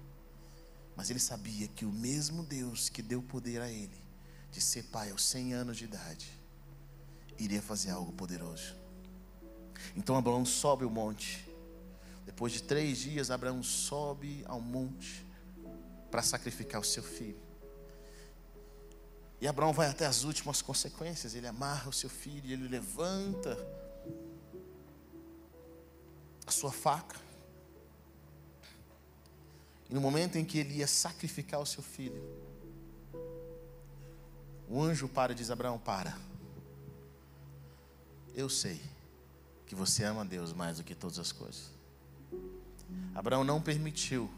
mas 0.97 1.11
ele 1.11 1.19
sabia 1.19 1.69
que 1.69 1.85
o 1.85 1.93
mesmo 1.93 2.43
Deus 2.43 2.89
que 2.89 3.03
deu 3.03 3.23
poder 3.23 3.61
a 3.61 3.71
ele 3.71 4.03
de 4.51 4.61
ser 4.61 4.85
pai 4.85 5.11
aos 5.11 5.25
100 5.25 5.55
anos 5.55 5.77
de 5.79 5.85
idade, 5.85 6.31
iria 7.45 7.63
fazer 7.63 7.91
algo 7.91 8.13
poderoso. 8.13 8.75
Então 9.97 10.17
Abraão 10.17 10.45
sobe 10.45 10.85
o 10.85 10.91
monte. 10.91 11.49
Depois 12.25 12.53
de 12.53 12.63
três 12.63 12.99
dias, 12.99 13.31
Abraão 13.31 13.63
sobe 13.63 14.45
ao 14.47 14.61
monte 14.61 15.27
para 16.11 16.23
sacrificar 16.23 16.81
o 16.81 16.85
seu 16.85 17.03
filho. 17.03 17.41
E 19.41 19.49
Abraão 19.49 19.73
vai 19.73 19.89
até 19.89 20.07
as 20.07 20.23
últimas 20.23 20.63
consequências. 20.63 21.35
Ele 21.35 21.49
amarra 21.49 21.89
o 21.89 21.93
seu 21.93 22.09
filho, 22.09 22.53
ele 22.53 22.69
levanta 22.69 23.59
a 26.47 26.51
sua 26.51 26.71
faca. 26.71 27.21
E 29.91 29.95
no 29.95 30.01
momento 30.01 30.37
em 30.37 30.45
que 30.45 30.59
ele 30.59 30.75
ia 30.75 30.87
sacrificar 30.87 31.61
o 31.61 31.67
seu 31.67 31.83
filho, 31.83 32.23
o 34.69 34.81
anjo 34.81 35.09
para 35.09 35.33
e 35.33 35.35
diz: 35.35 35.51
Abraão, 35.51 35.79
para. 35.79 36.17
Eu 38.35 38.49
sei 38.49 38.81
que 39.67 39.75
você 39.75 40.05
ama 40.05 40.25
Deus 40.25 40.53
mais 40.53 40.79
do 40.79 40.85
que 40.85 40.95
todas 40.95 41.19
as 41.19 41.33
coisas. 41.33 41.71
Abraão 43.15 43.45
não 43.45 43.61
permitiu 43.61 44.31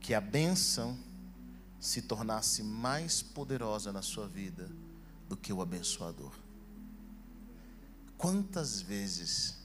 que 0.00 0.14
a 0.14 0.20
bênção 0.20 0.98
se 1.80 2.02
tornasse 2.02 2.62
mais 2.62 3.22
poderosa 3.22 3.92
na 3.92 4.02
sua 4.02 4.26
vida 4.26 4.68
do 5.28 5.36
que 5.36 5.52
o 5.52 5.62
abençoador. 5.62 6.32
Quantas 8.16 8.80
vezes 8.80 9.56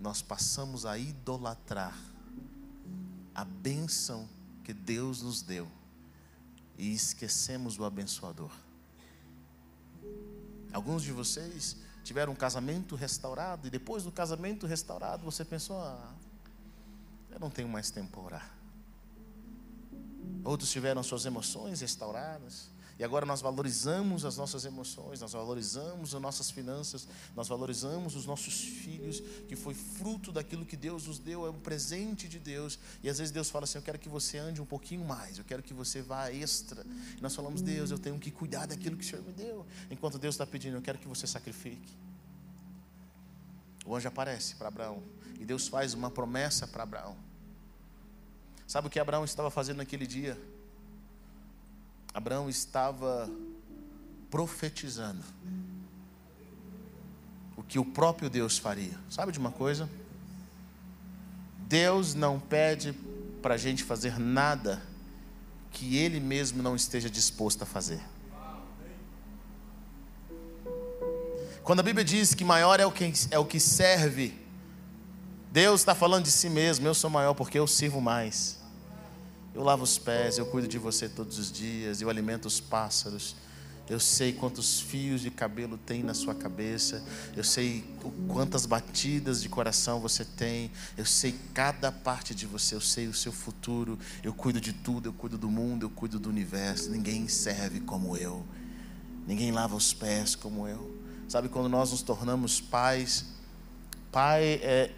nós 0.00 0.22
passamos 0.22 0.86
a 0.86 0.96
idolatrar 0.96 1.98
a 3.34 3.44
bênção 3.44 4.28
que 4.64 4.72
Deus 4.72 5.22
nos 5.22 5.42
deu 5.42 5.68
e 6.78 6.92
esquecemos 6.92 7.78
o 7.78 7.84
abençoador? 7.84 8.50
Alguns 10.72 11.02
de 11.02 11.12
vocês 11.12 11.76
tiveram 12.04 12.32
um 12.32 12.36
casamento 12.36 12.94
restaurado 12.94 13.66
e 13.66 13.70
depois 13.70 14.04
do 14.04 14.12
casamento 14.12 14.66
restaurado 14.66 15.24
você 15.24 15.44
pensou: 15.44 15.78
ah, 15.78 16.14
eu 17.30 17.38
não 17.38 17.50
tenho 17.50 17.68
mais 17.68 17.90
tempo 17.90 18.10
para 18.10 18.20
orar. 18.20 18.58
Outros 20.44 20.70
tiveram 20.70 21.02
suas 21.02 21.26
emoções 21.26 21.80
restauradas. 21.80 22.70
E 22.98 23.04
agora 23.04 23.24
nós 23.24 23.40
valorizamos 23.40 24.24
as 24.24 24.36
nossas 24.36 24.64
emoções, 24.64 25.20
nós 25.20 25.32
valorizamos 25.32 26.14
as 26.14 26.20
nossas 26.20 26.50
finanças, 26.50 27.06
nós 27.36 27.46
valorizamos 27.46 28.16
os 28.16 28.26
nossos 28.26 28.60
filhos, 28.60 29.20
que 29.46 29.54
foi 29.54 29.72
fruto 29.72 30.32
daquilo 30.32 30.66
que 30.66 30.76
Deus 30.76 31.06
nos 31.06 31.18
deu, 31.20 31.46
é 31.46 31.50
um 31.50 31.60
presente 31.60 32.28
de 32.28 32.40
Deus. 32.40 32.76
E 33.00 33.08
às 33.08 33.18
vezes 33.18 33.30
Deus 33.30 33.50
fala 33.50 33.64
assim: 33.64 33.78
Eu 33.78 33.82
quero 33.82 34.00
que 34.00 34.08
você 34.08 34.38
ande 34.38 34.60
um 34.60 34.66
pouquinho 34.66 35.04
mais, 35.04 35.38
eu 35.38 35.44
quero 35.44 35.62
que 35.62 35.72
você 35.72 36.02
vá 36.02 36.32
extra. 36.32 36.84
E 37.16 37.22
nós 37.22 37.36
falamos: 37.36 37.62
Deus, 37.62 37.92
eu 37.92 37.98
tenho 38.00 38.18
que 38.18 38.32
cuidar 38.32 38.66
daquilo 38.66 38.96
que 38.96 39.04
o 39.04 39.08
Senhor 39.08 39.24
me 39.24 39.32
deu. 39.32 39.64
Enquanto 39.88 40.18
Deus 40.18 40.34
está 40.34 40.44
pedindo, 40.44 40.76
eu 40.76 40.82
quero 40.82 40.98
que 40.98 41.06
você 41.06 41.26
sacrifique. 41.26 41.96
O 43.86 43.94
anjo 43.94 44.08
aparece 44.08 44.56
para 44.56 44.68
Abraão 44.68 45.02
e 45.38 45.44
Deus 45.44 45.68
faz 45.68 45.94
uma 45.94 46.10
promessa 46.10 46.66
para 46.66 46.82
Abraão. 46.82 47.16
Sabe 48.66 48.88
o 48.88 48.90
que 48.90 48.98
Abraão 48.98 49.24
estava 49.24 49.50
fazendo 49.50 49.78
naquele 49.78 50.06
dia? 50.06 50.36
Abraão 52.12 52.48
estava 52.48 53.30
profetizando 54.30 55.22
o 57.56 57.62
que 57.62 57.78
o 57.78 57.84
próprio 57.84 58.30
Deus 58.30 58.58
faria. 58.58 58.98
Sabe 59.10 59.32
de 59.32 59.38
uma 59.38 59.50
coisa? 59.50 59.88
Deus 61.66 62.14
não 62.14 62.40
pede 62.40 62.92
para 63.42 63.54
a 63.54 63.58
gente 63.58 63.84
fazer 63.84 64.18
nada 64.18 64.82
que 65.70 65.96
Ele 65.96 66.18
mesmo 66.18 66.62
não 66.62 66.74
esteja 66.74 67.10
disposto 67.10 67.62
a 67.62 67.66
fazer. 67.66 68.00
Quando 71.62 71.80
a 71.80 71.82
Bíblia 71.82 72.04
diz 72.04 72.32
que 72.32 72.44
maior 72.44 72.80
é 72.80 72.86
o 72.86 72.90
que, 72.90 73.12
é 73.30 73.38
o 73.38 73.44
que 73.44 73.60
serve, 73.60 74.34
Deus 75.52 75.80
está 75.80 75.94
falando 75.94 76.24
de 76.24 76.30
si 76.30 76.48
mesmo. 76.48 76.86
Eu 76.86 76.94
sou 76.94 77.10
maior 77.10 77.34
porque 77.34 77.58
eu 77.58 77.66
sirvo 77.66 78.00
mais. 78.00 78.57
Eu 79.54 79.62
lavo 79.62 79.82
os 79.82 79.98
pés, 79.98 80.38
eu 80.38 80.46
cuido 80.46 80.68
de 80.68 80.78
você 80.78 81.08
todos 81.08 81.38
os 81.38 81.50
dias, 81.50 82.00
eu 82.00 82.08
alimento 82.08 82.46
os 82.46 82.60
pássaros. 82.60 83.34
Eu 83.88 83.98
sei 83.98 84.34
quantos 84.34 84.80
fios 84.80 85.22
de 85.22 85.30
cabelo 85.30 85.78
tem 85.78 86.02
na 86.02 86.12
sua 86.12 86.34
cabeça. 86.34 87.02
Eu 87.34 87.42
sei 87.42 87.82
quantas 88.28 88.66
batidas 88.66 89.40
de 89.40 89.48
coração 89.48 89.98
você 89.98 90.26
tem. 90.26 90.70
Eu 90.94 91.06
sei 91.06 91.34
cada 91.54 91.90
parte 91.90 92.34
de 92.34 92.44
você. 92.44 92.74
Eu 92.74 92.82
sei 92.82 93.06
o 93.06 93.14
seu 93.14 93.32
futuro. 93.32 93.98
Eu 94.22 94.34
cuido 94.34 94.60
de 94.60 94.74
tudo. 94.74 95.08
Eu 95.08 95.12
cuido 95.14 95.38
do 95.38 95.48
mundo. 95.48 95.86
Eu 95.86 95.90
cuido 95.90 96.18
do 96.18 96.28
universo. 96.28 96.90
Ninguém 96.90 97.28
serve 97.28 97.80
como 97.80 98.14
eu. 98.14 98.44
Ninguém 99.26 99.52
lava 99.52 99.74
os 99.74 99.94
pés 99.94 100.34
como 100.34 100.68
eu. 100.68 100.94
Sabe 101.26 101.48
quando 101.48 101.68
nós 101.70 101.90
nos 101.90 102.02
tornamos 102.02 102.60
pais? 102.60 103.24
Pai, 104.12 104.60
é, 104.62 104.90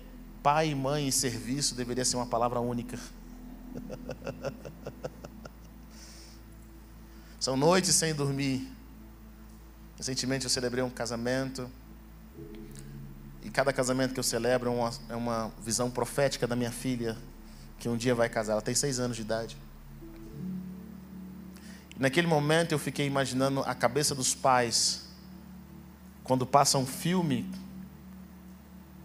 pai, 0.42 0.74
mãe 0.74 1.06
e 1.06 1.12
serviço 1.12 1.76
deveria 1.76 2.04
ser 2.04 2.16
uma 2.16 2.26
palavra 2.26 2.58
única. 2.58 2.98
São 7.40 7.56
noites 7.56 7.94
sem 7.94 8.14
dormir. 8.14 8.70
Recentemente 9.96 10.44
eu 10.44 10.50
celebrei 10.50 10.84
um 10.84 10.90
casamento. 10.90 11.70
E 13.42 13.50
cada 13.50 13.72
casamento 13.72 14.12
que 14.12 14.20
eu 14.20 14.24
celebro 14.24 14.70
é 14.70 14.72
uma, 14.72 14.90
é 15.08 15.16
uma 15.16 15.52
visão 15.62 15.90
profética 15.90 16.46
da 16.46 16.54
minha 16.54 16.70
filha, 16.70 17.16
que 17.78 17.88
um 17.88 17.96
dia 17.96 18.14
vai 18.14 18.28
casar. 18.28 18.52
Ela 18.52 18.62
tem 18.62 18.74
seis 18.74 18.98
anos 18.98 19.16
de 19.16 19.22
idade. 19.22 19.56
E 21.96 22.00
naquele 22.00 22.26
momento 22.26 22.72
eu 22.72 22.78
fiquei 22.78 23.06
imaginando 23.06 23.60
a 23.60 23.74
cabeça 23.74 24.14
dos 24.14 24.34
pais 24.34 25.08
quando 26.22 26.46
passa 26.46 26.78
um 26.78 26.86
filme 26.86 27.50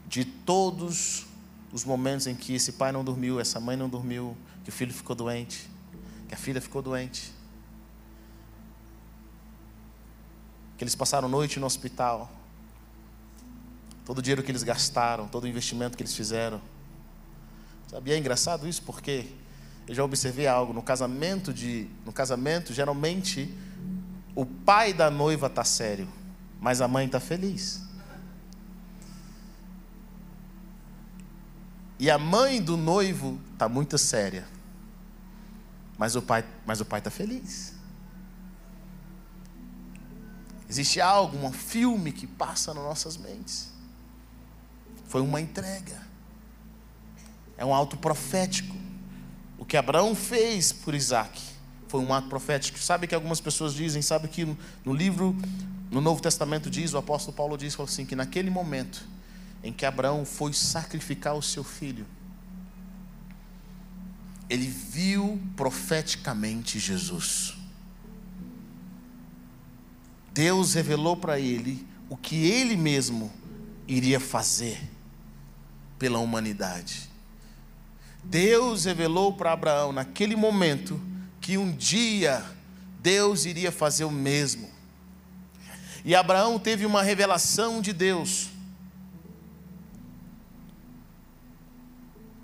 de 0.08 0.24
todos 0.24 1.26
os 1.74 1.84
momentos 1.84 2.28
em 2.28 2.36
que 2.36 2.54
esse 2.54 2.74
pai 2.74 2.92
não 2.92 3.04
dormiu, 3.04 3.40
essa 3.40 3.60
mãe 3.60 3.76
não 3.76 3.90
dormiu, 3.90 4.38
que 4.66 4.70
o 4.70 4.74
filho 4.74 4.94
ficou 4.94 5.16
doente, 5.16 5.70
que 6.28 6.36
a 6.36 6.38
filha 6.38 6.60
ficou 6.60 6.82
doente, 6.82 7.32
que 10.78 10.84
eles 10.84 10.94
passaram 10.94 11.30
noite 11.30 11.58
no 11.58 11.66
hospital, 11.66 12.30
todo 14.04 14.18
o 14.18 14.22
dinheiro 14.22 14.44
que 14.44 14.52
eles 14.52 14.64
gastaram, 14.64 15.30
todo 15.30 15.46
o 15.46 15.48
investimento 15.48 15.96
que 15.96 16.04
eles 16.04 16.14
fizeram. 16.14 16.62
Sabia? 17.88 18.16
É 18.16 18.18
engraçado 18.18 18.68
isso 18.68 18.82
porque 18.82 19.28
eu 19.88 19.96
já 19.96 20.04
observei 20.04 20.48
algo 20.48 20.74
no 20.74 20.84
casamento 20.84 21.54
de, 21.54 21.88
no 22.06 22.12
casamento 22.12 22.74
geralmente 22.74 23.56
o 24.36 24.46
pai 24.46 24.92
da 24.92 25.10
noiva 25.10 25.48
está 25.48 25.64
sério 25.64 26.10
mas 26.66 26.82
a 26.82 26.88
mãe 26.88 27.06
está 27.06 27.20
feliz. 27.20 27.84
E 32.00 32.10
a 32.10 32.18
mãe 32.18 32.60
do 32.60 32.76
noivo 32.76 33.40
está 33.54 33.70
muito 33.70 34.00
séria, 34.00 34.46
mas 35.98 36.16
o 36.16 36.22
pai, 36.22 36.44
mas 36.66 36.82
o 36.82 36.86
pai 36.86 37.00
está 37.00 37.10
feliz. 37.10 37.74
Existe 40.70 41.00
algo, 41.00 41.38
um 41.38 41.52
filme 41.52 42.12
que 42.12 42.26
passa 42.26 42.74
nas 42.74 42.84
nossas 42.84 43.18
mentes. 43.18 43.72
Foi 45.08 45.22
uma 45.22 45.40
entrega. 45.40 46.02
É 47.58 47.64
um 47.64 47.74
ato 47.74 47.96
profético. 47.98 48.76
O 49.58 49.64
que 49.64 49.78
Abraão 49.78 50.16
fez 50.16 50.72
por 50.72 50.94
Isaac 50.94 51.42
foi 51.88 52.02
um 52.02 52.14
ato 52.14 52.28
profético. 52.28 52.80
Sabe 52.80 53.08
que 53.08 53.16
algumas 53.16 53.40
pessoas 53.40 53.74
dizem, 53.74 54.02
sabe 54.02 54.28
que 54.28 54.46
no 54.84 54.94
livro 54.94 55.36
no 55.92 56.02
Novo 56.02 56.22
Testamento 56.22 56.70
diz, 56.70 56.94
o 56.94 56.98
apóstolo 56.98 57.36
Paulo 57.36 57.58
diz 57.58 57.80
assim, 57.80 58.06
que 58.06 58.16
naquele 58.16 58.50
momento 58.50 59.08
em 59.64 59.72
que 59.72 59.86
Abraão 59.86 60.26
foi 60.26 60.52
sacrificar 60.52 61.36
o 61.36 61.42
seu 61.42 61.64
filho, 61.64 62.06
ele 64.50 64.68
viu 64.68 65.42
profeticamente 65.56 66.80
Jesus. 66.80 67.54
Deus 70.34 70.74
revelou 70.74 71.16
para 71.16 71.40
ele 71.40 71.86
o 72.10 72.18
que 72.18 72.36
ele 72.36 72.76
mesmo 72.76 73.32
iria 73.88 74.20
fazer 74.20 74.80
pela 75.98 76.20
humanidade. 76.20 77.10
Deus 78.24 78.86
revelou 78.86 79.34
para 79.34 79.54
Abraão 79.54 79.92
naquele 79.92 80.36
momento 80.36 81.00
que 81.40 81.58
um 81.58 81.72
dia 81.72 82.44
Deus 83.00 83.46
iria 83.46 83.72
fazer 83.72 84.04
o 84.04 84.12
mesmo. 84.12 84.70
E 86.04 86.16
Abraão 86.16 86.60
teve 86.60 86.86
uma 86.86 87.02
revelação 87.02 87.82
de 87.82 87.94
Deus. 87.94 88.50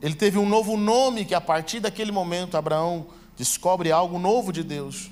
Ele 0.01 0.15
teve 0.15 0.37
um 0.37 0.47
novo 0.47 0.75
nome 0.75 1.25
que 1.25 1.35
a 1.35 1.41
partir 1.41 1.79
daquele 1.79 2.11
momento 2.11 2.57
Abraão 2.57 3.07
descobre 3.37 3.91
algo 3.91 4.17
novo 4.17 4.51
de 4.51 4.63
Deus. 4.63 5.11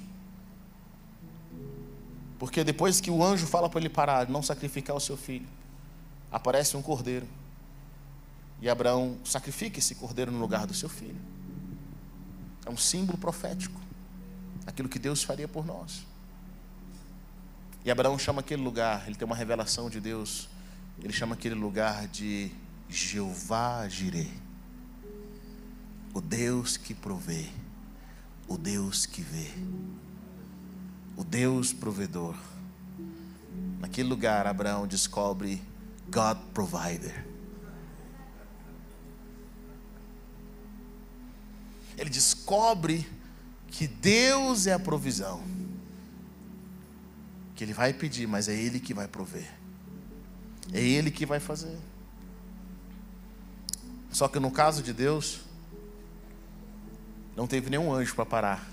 Porque 2.40 2.64
depois 2.64 3.00
que 3.00 3.12
o 3.12 3.24
anjo 3.24 3.46
fala 3.46 3.70
para 3.70 3.80
ele 3.80 3.90
parar, 3.90 4.28
não 4.30 4.42
sacrificar 4.42 4.96
o 4.96 5.00
seu 5.00 5.18
filho, 5.18 5.48
aparece 6.32 6.76
um 6.76 6.82
cordeiro. 6.82 7.28
E 8.62 8.70
Abraão 8.70 9.18
sacrifica 9.24 9.80
esse 9.80 9.96
cordeiro 9.96 10.32
no 10.32 10.40
lugar 10.40 10.66
do 10.66 10.74
seu 10.74 10.90
filho. 10.90 11.20
É 12.66 12.70
um 12.70 12.78
símbolo 12.78 13.18
profético. 13.18 13.80
Aquilo 14.66 14.90
que 14.90 15.00
Deus 15.00 15.24
faria 15.24 15.48
por 15.48 15.66
nós. 15.66 16.06
E 17.84 17.92
Abraão 17.92 18.18
chama 18.20 18.42
aquele 18.42 18.62
lugar, 18.62 19.06
ele 19.08 19.16
tem 19.16 19.26
uma 19.26 19.36
revelação 19.36 19.90
de 19.90 20.02
Deus, 20.02 20.50
ele 21.02 21.14
chama 21.14 21.34
aquele 21.34 21.56
lugar 21.56 22.08
de 22.08 22.52
Jeová 22.90 23.88
Jireh. 23.88 24.49
O 26.20 26.22
Deus 26.22 26.76
que 26.76 26.94
provê, 26.94 27.48
o 28.46 28.58
Deus 28.58 29.06
que 29.06 29.22
vê, 29.22 29.54
o 31.16 31.24
Deus 31.24 31.72
provedor. 31.72 32.36
Naquele 33.80 34.10
lugar, 34.10 34.46
Abraão 34.46 34.86
descobre 34.86 35.64
God 36.10 36.38
Provider. 36.54 37.26
Ele 41.98 42.10
descobre 42.10 43.10
que 43.70 43.88
Deus 43.88 44.68
é 44.68 44.74
a 44.74 44.80
provisão 44.80 45.42
que 47.56 47.64
ele 47.64 47.74
vai 47.74 47.94
pedir, 47.94 48.28
mas 48.28 48.50
é 48.50 48.54
ele 48.54 48.82
que 48.82 48.94
vai 48.94 49.08
prover. 49.08 49.50
É 50.74 50.82
ele 50.82 51.12
que 51.12 51.26
vai 51.26 51.40
fazer. 51.40 51.80
Só 54.12 54.28
que 54.28 54.38
no 54.38 54.52
caso 54.52 54.84
de 54.84 54.92
Deus, 54.92 55.48
não 57.36 57.48
teve 57.48 57.70
nenhum 57.70 57.94
anjo 57.94 58.16
para 58.16 58.26
parar 58.26 58.68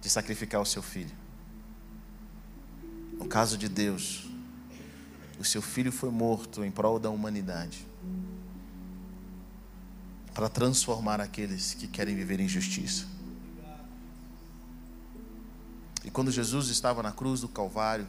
de 0.00 0.10
sacrificar 0.10 0.60
o 0.60 0.66
seu 0.66 0.82
filho. 0.82 1.14
No 3.18 3.26
caso 3.26 3.56
de 3.56 3.68
Deus, 3.68 4.28
o 5.38 5.44
seu 5.44 5.62
filho 5.62 5.92
foi 5.92 6.10
morto 6.10 6.64
em 6.64 6.70
prol 6.70 6.98
da 6.98 7.08
humanidade 7.10 7.86
para 10.34 10.48
transformar 10.48 11.20
aqueles 11.20 11.74
que 11.74 11.86
querem 11.86 12.16
viver 12.16 12.40
em 12.40 12.48
justiça. 12.48 13.06
E 16.04 16.10
quando 16.10 16.30
Jesus 16.32 16.68
estava 16.68 17.02
na 17.02 17.12
cruz 17.12 17.40
do 17.40 17.48
Calvário, 17.48 18.08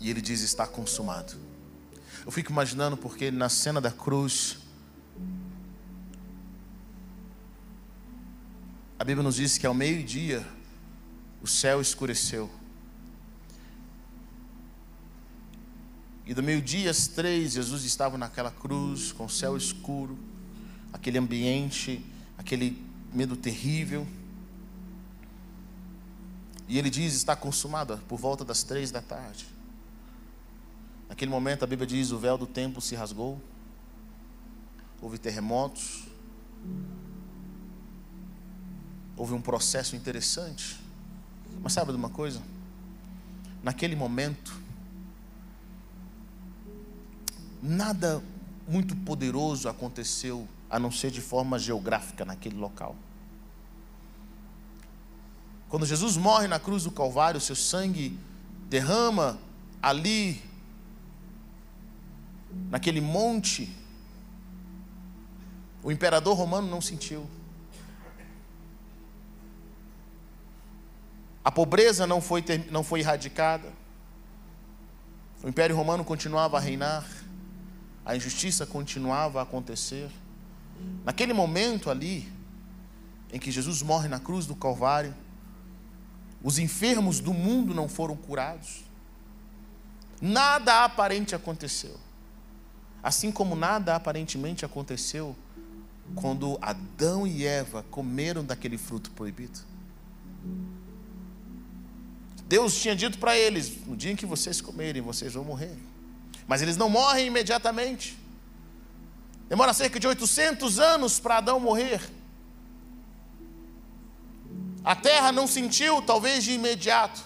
e 0.00 0.10
ele 0.10 0.20
diz: 0.20 0.40
Está 0.40 0.66
consumado. 0.66 1.34
Eu 2.24 2.32
fico 2.32 2.52
imaginando 2.52 2.96
porque 2.96 3.30
na 3.30 3.48
cena 3.48 3.80
da 3.80 3.90
cruz, 3.90 4.58
a 8.98 9.04
Bíblia 9.04 9.22
nos 9.22 9.36
diz 9.36 9.58
que 9.58 9.66
ao 9.66 9.74
meio-dia 9.74 10.46
o 11.42 11.46
céu 11.46 11.80
escureceu. 11.80 12.50
E 16.24 16.32
do 16.32 16.42
meio-dia 16.42 16.90
às 16.90 17.06
três, 17.06 17.52
Jesus 17.52 17.84
estava 17.84 18.16
naquela 18.18 18.50
cruz, 18.50 19.12
com 19.12 19.26
o 19.26 19.30
céu 19.30 19.56
escuro, 19.56 20.18
aquele 20.92 21.18
ambiente, 21.18 22.04
aquele 22.38 22.82
medo 23.12 23.36
terrível. 23.36 24.06
E 26.66 26.78
ele 26.78 26.90
diz: 26.90 27.14
está 27.14 27.36
consumada 27.36 27.98
por 28.08 28.18
volta 28.18 28.44
das 28.44 28.62
três 28.62 28.90
da 28.90 29.02
tarde. 29.02 29.46
Naquele 31.08 31.30
momento 31.30 31.62
a 31.62 31.66
Bíblia 31.66 31.86
diz: 31.86 32.10
o 32.10 32.18
véu 32.18 32.36
do 32.36 32.46
templo 32.46 32.80
se 32.80 32.96
rasgou, 32.96 33.40
houve 35.00 35.18
terremotos, 35.18 36.04
houve 39.16 39.32
um 39.32 39.40
processo 39.40 39.96
interessante. 39.96 40.78
Mas 41.62 41.72
sabe 41.72 41.90
de 41.90 41.96
uma 41.96 42.10
coisa? 42.10 42.42
Naquele 43.62 43.96
momento, 43.96 44.60
nada 47.62 48.22
muito 48.68 48.94
poderoso 48.96 49.68
aconteceu, 49.68 50.46
a 50.68 50.78
não 50.78 50.90
ser 50.90 51.10
de 51.10 51.20
forma 51.20 51.58
geográfica 51.58 52.24
naquele 52.24 52.56
local. 52.56 52.94
Quando 55.68 55.86
Jesus 55.86 56.16
morre 56.16 56.46
na 56.46 56.60
cruz 56.60 56.84
do 56.84 56.90
Calvário, 56.90 57.40
seu 57.40 57.56
sangue 57.56 58.18
derrama 58.68 59.38
ali, 59.82 60.42
naquele 62.70 63.00
monte, 63.00 63.74
o 65.82 65.90
imperador 65.90 66.36
romano 66.36 66.68
não 66.68 66.80
sentiu. 66.80 67.26
A 71.46 71.50
pobreza 71.52 72.08
não 72.08 72.20
foi, 72.20 72.44
não 72.72 72.82
foi 72.82 72.98
erradicada. 72.98 73.72
O 75.44 75.48
Império 75.48 75.76
Romano 75.76 76.04
continuava 76.04 76.56
a 76.56 76.60
reinar. 76.60 77.06
A 78.04 78.16
injustiça 78.16 78.66
continuava 78.66 79.38
a 79.38 79.44
acontecer. 79.44 80.10
Naquele 81.04 81.32
momento 81.32 81.88
ali, 81.88 82.28
em 83.32 83.38
que 83.38 83.52
Jesus 83.52 83.80
morre 83.80 84.08
na 84.08 84.18
cruz 84.18 84.44
do 84.44 84.56
Calvário, 84.56 85.14
os 86.42 86.58
enfermos 86.58 87.20
do 87.20 87.32
mundo 87.32 87.72
não 87.72 87.88
foram 87.88 88.16
curados. 88.16 88.82
Nada 90.20 90.82
aparente 90.82 91.32
aconteceu. 91.32 91.96
Assim 93.00 93.30
como 93.30 93.54
nada 93.54 93.94
aparentemente 93.94 94.64
aconteceu 94.64 95.36
quando 96.16 96.58
Adão 96.60 97.24
e 97.24 97.46
Eva 97.46 97.84
comeram 97.88 98.44
daquele 98.44 98.76
fruto 98.76 99.12
proibido. 99.12 99.60
Deus 102.46 102.80
tinha 102.80 102.94
dito 102.94 103.18
para 103.18 103.36
eles: 103.36 103.84
no 103.86 103.96
dia 103.96 104.12
em 104.12 104.16
que 104.16 104.26
vocês 104.26 104.60
comerem, 104.60 105.02
vocês 105.02 105.34
vão 105.34 105.44
morrer. 105.44 105.76
Mas 106.46 106.62
eles 106.62 106.76
não 106.76 106.88
morrem 106.88 107.26
imediatamente. 107.26 108.16
Demora 109.48 109.72
cerca 109.72 109.98
de 109.98 110.06
800 110.06 110.78
anos 110.78 111.18
para 111.18 111.38
Adão 111.38 111.58
morrer. 111.60 112.00
A 114.84 114.94
terra 114.94 115.32
não 115.32 115.46
sentiu, 115.48 116.00
talvez 116.00 116.44
de 116.44 116.52
imediato. 116.52 117.24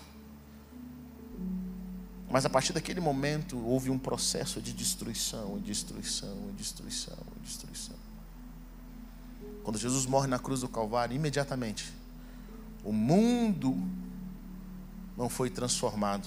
Mas 2.31 2.47
a 2.47 2.49
partir 2.49 2.73
daquele 2.73 3.01
momento 3.01 3.59
houve 3.67 3.91
um 3.91 3.99
processo 3.99 4.63
de 4.63 4.73
destruição, 4.73 5.59
destruição, 5.59 6.37
destruição, 6.57 7.19
destruição. 7.45 7.97
Quando 9.63 9.79
Jesus 9.79 10.07
morre 10.07 10.29
na 10.29 10.39
cruz 10.39 10.61
do 10.61 10.69
Calvário, 10.69 11.15
imediatamente 11.15 11.93
o 12.83 12.93
mundo 12.93 13.77
não 15.21 15.29
foi 15.29 15.51
transformado. 15.51 16.27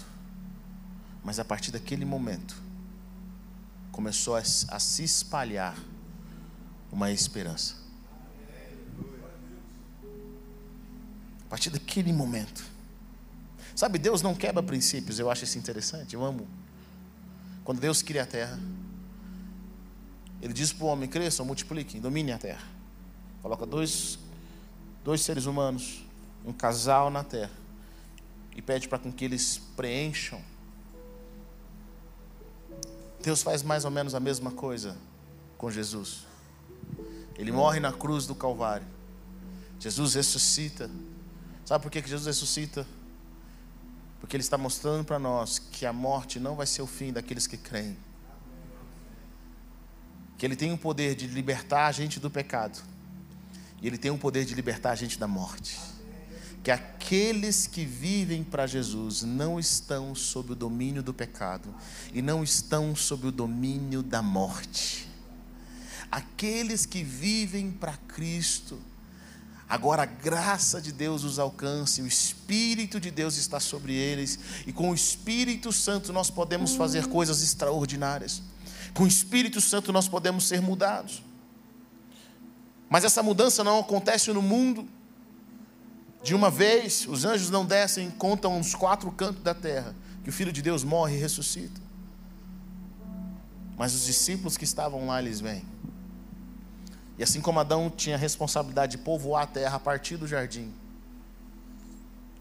Mas 1.23 1.39
a 1.39 1.43
partir 1.43 1.71
daquele 1.71 2.05
momento, 2.05 2.55
começou 3.91 4.35
a, 4.35 4.39
a 4.39 4.79
se 4.79 5.03
espalhar 5.03 5.75
uma 6.91 7.09
esperança. 7.09 7.75
A 11.47 11.49
partir 11.49 11.71
daquele 11.71 12.13
momento. 12.13 12.63
Sabe, 13.75 13.97
Deus 13.97 14.21
não 14.21 14.35
quebra 14.35 14.61
princípios, 14.61 15.17
eu 15.17 15.31
acho 15.31 15.43
isso 15.43 15.57
interessante, 15.57 16.13
eu 16.13 16.23
amo. 16.23 16.47
Quando 17.63 17.79
Deus 17.79 18.03
cria 18.03 18.21
a 18.21 18.27
terra, 18.27 18.59
Ele 20.39 20.53
diz 20.53 20.71
para 20.71 20.85
o 20.85 20.87
homem: 20.87 21.09
cresçam, 21.09 21.43
multipliquem, 21.43 21.99
dominem 21.99 22.35
a 22.35 22.37
terra. 22.37 22.67
Coloca 23.41 23.65
dois, 23.65 24.19
dois 25.03 25.21
seres 25.21 25.47
humanos, 25.47 26.05
um 26.45 26.53
casal 26.53 27.09
na 27.09 27.23
terra 27.23 27.62
e 28.55 28.61
pede 28.61 28.87
para 28.87 28.99
que 28.99 29.25
eles 29.25 29.59
preencham. 29.75 30.41
Deus 33.21 33.41
faz 33.41 33.63
mais 33.63 33.85
ou 33.85 33.91
menos 33.91 34.13
a 34.13 34.19
mesma 34.19 34.51
coisa 34.51 34.97
com 35.57 35.71
Jesus. 35.71 36.25
Ele 37.37 37.51
morre 37.51 37.79
na 37.79 37.91
cruz 37.91 38.27
do 38.27 38.35
Calvário. 38.35 38.85
Jesus 39.79 40.13
ressuscita. 40.13 40.89
Sabe 41.65 41.81
por 41.81 41.89
que 41.91 42.01
Jesus 42.01 42.25
ressuscita? 42.25 42.85
Porque 44.19 44.35
Ele 44.35 44.43
está 44.43 44.57
mostrando 44.57 45.03
para 45.03 45.17
nós 45.17 45.57
que 45.59 45.85
a 45.85 45.93
morte 45.93 46.39
não 46.39 46.55
vai 46.55 46.67
ser 46.67 46.81
o 46.81 46.87
fim 46.87 47.11
daqueles 47.11 47.47
que 47.47 47.57
creem. 47.57 47.97
Que 50.37 50.45
Ele 50.45 50.55
tem 50.55 50.71
o 50.71 50.77
poder 50.77 51.15
de 51.15 51.27
libertar 51.27 51.87
a 51.87 51.91
gente 51.91 52.19
do 52.19 52.29
pecado. 52.29 52.81
E 53.81 53.87
Ele 53.87 53.97
tem 53.97 54.11
o 54.11 54.17
poder 54.17 54.45
de 54.45 54.53
libertar 54.53 54.91
a 54.91 54.95
gente 54.95 55.17
da 55.17 55.27
morte 55.27 55.92
que 56.63 56.71
aqueles 56.71 57.67
que 57.67 57.83
vivem 57.83 58.41
para 58.41 58.65
Jesus 58.65 59.21
não 59.21 59.59
estão 59.59 60.15
sob 60.15 60.53
o 60.53 60.55
domínio 60.55 61.03
do 61.03 61.13
pecado 61.13 61.75
e 62.13 62.21
não 62.21 62.41
estão 62.41 62.95
sob 62.95 63.27
o 63.27 63.31
domínio 63.31 64.01
da 64.01 64.21
morte. 64.21 65.09
Aqueles 66.09 66.85
que 66.85 67.03
vivem 67.03 67.69
para 67.69 67.97
Cristo, 67.97 68.79
agora 69.67 70.03
a 70.03 70.05
graça 70.05 70.81
de 70.81 70.93
Deus 70.93 71.25
os 71.25 71.37
alcance, 71.37 72.01
o 72.01 72.07
Espírito 72.07 72.97
de 72.97 73.11
Deus 73.11 73.35
está 73.35 73.59
sobre 73.59 73.93
eles, 73.93 74.39
e 74.65 74.71
com 74.71 74.91
o 74.91 74.95
Espírito 74.95 75.73
Santo 75.73 76.13
nós 76.13 76.29
podemos 76.29 76.75
fazer 76.75 77.07
coisas 77.07 77.43
extraordinárias. 77.43 78.41
Com 78.93 79.03
o 79.03 79.07
Espírito 79.07 79.59
Santo 79.59 79.91
nós 79.91 80.07
podemos 80.07 80.47
ser 80.47 80.61
mudados. 80.61 81.21
Mas 82.89 83.03
essa 83.03 83.21
mudança 83.21 83.65
não 83.65 83.79
acontece 83.79 84.31
no 84.31 84.41
mundo 84.41 84.87
de 86.23 86.33
uma 86.33 86.49
vez, 86.49 87.05
os 87.05 87.25
anjos 87.25 87.49
não 87.49 87.65
descem, 87.65 88.09
contam 88.09 88.57
os 88.57 88.73
quatro 88.73 89.11
cantos 89.11 89.43
da 89.43 89.53
terra, 89.53 89.93
que 90.23 90.29
o 90.29 90.33
Filho 90.33 90.53
de 90.53 90.61
Deus 90.61 90.81
morre 90.81 91.17
e 91.17 91.19
ressuscita. 91.19 91.81
Mas 93.77 93.93
os 93.93 94.05
discípulos 94.05 94.55
que 94.55 94.63
estavam 94.63 95.07
lá, 95.07 95.21
eles 95.21 95.41
vêm. 95.41 95.65
E 97.17 97.23
assim 97.23 97.41
como 97.41 97.59
Adão 97.59 97.89
tinha 97.89 98.15
a 98.15 98.19
responsabilidade 98.19 98.93
de 98.93 99.03
povoar 99.03 99.43
a 99.43 99.47
terra 99.47 99.75
a 99.75 99.79
partir 99.79 100.15
do 100.15 100.25
jardim, 100.25 100.73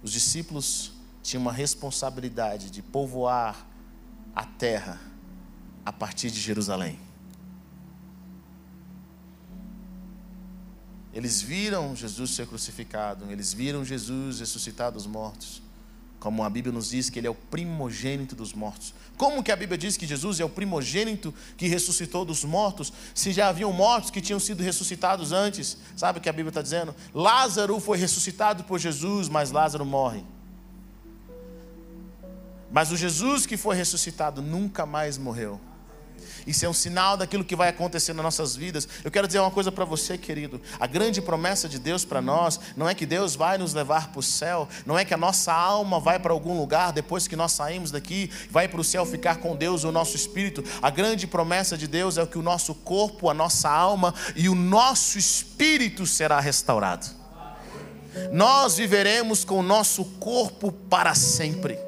os 0.01 0.13
discípulos 0.13 0.93
tinham 1.21 1.43
uma 1.43 1.53
responsabilidade 1.53 2.71
de 2.71 2.83
povoar 2.83 3.67
a 4.35 4.45
terra 4.45 5.01
a 5.85 5.93
partir 5.93 6.31
de 6.31 6.41
Jerusalém. 6.41 6.99
Eles 11.15 11.43
viram 11.43 11.95
Jesus 11.95 12.31
ser 12.31 12.47
crucificado, 12.47 13.31
eles 13.31 13.53
viram 13.53 13.85
Jesus 13.85 14.41
ressuscitado 14.41 14.95
dos 14.95 15.07
mortos. 15.07 15.63
Como 16.19 16.45
a 16.45 16.49
Bíblia 16.49 16.73
nos 16.73 16.91
diz 16.91 17.11
que 17.11 17.19
ele 17.19 17.27
é 17.27 17.31
o 17.31 17.35
primogênito 17.35 18.35
dos 18.35 18.53
mortos. 18.53 18.95
Como 19.17 19.43
que 19.43 19.51
a 19.51 19.57
Bíblia 19.57 19.77
diz 19.77 19.97
que 19.97 20.07
Jesus 20.07 20.39
é 20.41 20.45
o 20.45 20.49
primogênito 20.49 21.35
que 21.57 21.67
ressuscitou 21.67 22.25
dos 22.25 22.45
mortos, 22.45 22.93
se 23.15 23.33
já 23.33 23.49
haviam 23.49 23.73
mortos 23.73 24.11
que 24.11 24.21
tinham 24.21 24.41
sido 24.41 24.63
ressuscitados 24.63 25.33
antes? 25.33 25.77
Sabe 25.97 26.19
o 26.19 26.23
que 26.23 26.29
a 26.29 26.33
Bíblia 26.33 26.51
está 26.51 26.63
dizendo? 26.63 26.95
Lázaro 27.13 27.79
foi 27.81 27.99
ressuscitado 27.99 28.65
por 28.65 28.79
Jesus, 28.79 29.29
mas 29.29 29.51
Lázaro 29.51 29.85
morre. 29.85 30.25
Mas 32.71 32.91
o 32.91 32.97
Jesus 32.97 33.45
que 33.45 33.57
foi 33.57 33.77
ressuscitado 33.77 34.41
nunca 34.41 34.87
mais 34.87 35.19
morreu. 35.19 35.61
Isso 36.47 36.65
é 36.65 36.69
um 36.69 36.73
sinal 36.73 37.17
daquilo 37.17 37.45
que 37.45 37.57
vai 37.57 37.69
acontecer 37.69 38.13
nas 38.13 38.25
nossas 38.25 38.57
vidas. 38.57 38.89
Eu 39.05 39.11
quero 39.11 39.27
dizer 39.27 39.41
uma 39.41 39.51
coisa 39.51 39.71
para 39.71 39.85
você, 39.85 40.19
querido. 40.19 40.61
A 40.79 40.87
grande 40.87 41.21
promessa 41.21 41.69
de 41.69 41.79
Deus 41.79 42.05
para 42.05 42.21
nós 42.21 42.59
não 42.77 42.89
é 42.89 42.95
que 42.95 43.07
Deus 43.07 43.35
vai 43.35 43.59
nos 43.59 43.75
levar 43.75 44.09
para 44.09 44.21
o 44.21 44.23
céu, 44.23 44.69
não 44.85 44.99
é 44.99 45.05
que 45.05 45.15
a 45.15 45.17
nossa 45.17 45.53
alma 45.53 46.01
vai 46.01 46.19
para 46.19 46.33
algum 46.33 46.59
lugar 46.59 46.93
depois 46.93 47.27
que 47.29 47.37
nós 47.37 47.53
saímos 47.53 47.91
daqui, 47.91 48.31
vai 48.51 48.69
para 48.69 48.81
o 48.81 48.85
céu 48.85 49.05
ficar 49.07 49.37
com 49.37 49.57
Deus, 49.57 49.85
o 49.85 49.93
nosso 49.93 50.17
espírito. 50.17 50.65
A 50.81 50.91
grande 50.91 51.27
promessa 51.27 51.77
de 51.77 51.87
Deus 51.87 52.19
é 52.19 52.27
que 52.27 52.39
o 52.39 52.43
nosso 52.43 52.75
corpo, 52.75 53.29
a 53.29 53.35
nossa 53.35 53.71
alma 53.71 54.15
e 54.35 54.49
o 54.49 54.55
nosso 54.55 55.19
espírito 55.19 56.07
será 56.07 56.41
restaurado. 56.41 57.07
Nós 58.31 58.77
viveremos 58.77 59.45
com 59.45 59.59
o 59.59 59.63
nosso 59.63 60.05
corpo 60.05 60.71
para 60.73 61.15
sempre. 61.15 61.79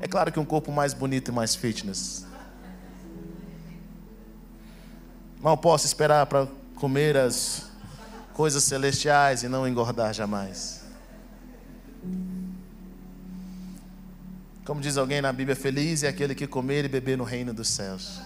É 0.00 0.06
claro 0.06 0.30
que 0.30 0.38
um 0.38 0.44
corpo 0.44 0.70
mais 0.70 0.92
bonito 0.92 1.30
e 1.30 1.34
mais 1.34 1.54
fitness. 1.54 2.26
Mal 5.46 5.56
posso 5.56 5.86
esperar 5.86 6.26
para 6.26 6.48
comer 6.74 7.16
as 7.16 7.70
coisas 8.34 8.64
celestiais 8.64 9.44
e 9.44 9.48
não 9.48 9.64
engordar 9.68 10.12
jamais. 10.12 10.82
Como 14.64 14.80
diz 14.80 14.96
alguém 14.96 15.22
na 15.22 15.32
Bíblia, 15.32 15.54
feliz 15.54 16.02
é 16.02 16.08
aquele 16.08 16.34
que 16.34 16.48
comer 16.48 16.84
e 16.84 16.88
beber 16.88 17.16
no 17.16 17.22
reino 17.22 17.54
dos 17.54 17.68
céus. 17.68 18.20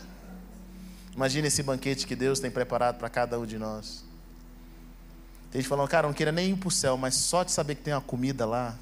Imagine 1.14 1.48
esse 1.48 1.62
banquete 1.62 2.06
que 2.06 2.16
Deus 2.16 2.40
tem 2.40 2.50
preparado 2.50 2.96
para 2.96 3.10
cada 3.10 3.38
um 3.38 3.44
de 3.44 3.58
nós. 3.58 4.02
Tem 5.50 5.60
gente 5.60 5.68
falando, 5.68 5.88
cara, 5.88 6.06
não 6.06 6.14
queria 6.14 6.32
nem 6.32 6.52
ir 6.52 6.56
para 6.56 6.68
o 6.68 6.70
céu, 6.70 6.96
mas 6.96 7.16
só 7.16 7.44
de 7.44 7.52
saber 7.52 7.74
que 7.74 7.82
tem 7.82 7.92
uma 7.92 8.00
comida 8.00 8.46
lá. 8.46 8.78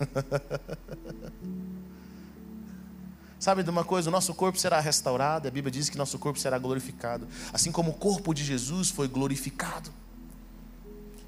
Sabe 3.44 3.62
de 3.62 3.68
uma 3.68 3.84
coisa? 3.84 4.08
O 4.08 4.10
nosso 4.10 4.32
corpo 4.32 4.58
será 4.58 4.80
restaurado, 4.80 5.46
a 5.46 5.50
Bíblia 5.50 5.70
diz 5.70 5.90
que 5.90 5.98
nosso 5.98 6.18
corpo 6.18 6.38
será 6.38 6.56
glorificado, 6.58 7.28
assim 7.52 7.70
como 7.70 7.90
o 7.90 7.92
corpo 7.92 8.32
de 8.32 8.42
Jesus 8.42 8.88
foi 8.88 9.06
glorificado. 9.06 9.92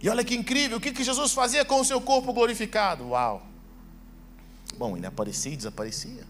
E 0.03 0.09
olha 0.09 0.25
que 0.25 0.35
incrível, 0.35 0.79
o 0.79 0.81
que, 0.81 0.93
que 0.93 1.05
Jesus 1.05 1.35
fazia 1.35 1.63
com 1.63 1.79
o 1.79 1.85
seu 1.85 2.01
corpo 2.01 2.33
glorificado? 2.33 3.09
Uau! 3.09 3.47
Bom, 4.79 4.97
ele 4.97 5.05
aparecia 5.05 5.53
e 5.53 5.59
desaparecia. 5.59 6.25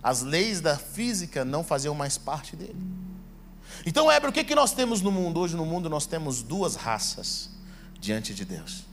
as 0.00 0.22
leis 0.22 0.60
da 0.60 0.78
física 0.78 1.44
não 1.44 1.64
faziam 1.64 1.92
mais 1.92 2.16
parte 2.16 2.54
dele. 2.54 2.80
Então, 3.84 4.08
Heber, 4.08 4.30
o 4.30 4.32
que, 4.32 4.44
que 4.44 4.54
nós 4.54 4.74
temos 4.74 5.02
no 5.02 5.10
mundo? 5.10 5.40
Hoje 5.40 5.56
no 5.56 5.66
mundo 5.66 5.90
nós 5.90 6.06
temos 6.06 6.40
duas 6.40 6.76
raças 6.76 7.50
diante 7.98 8.32
de 8.32 8.44
Deus: 8.44 8.84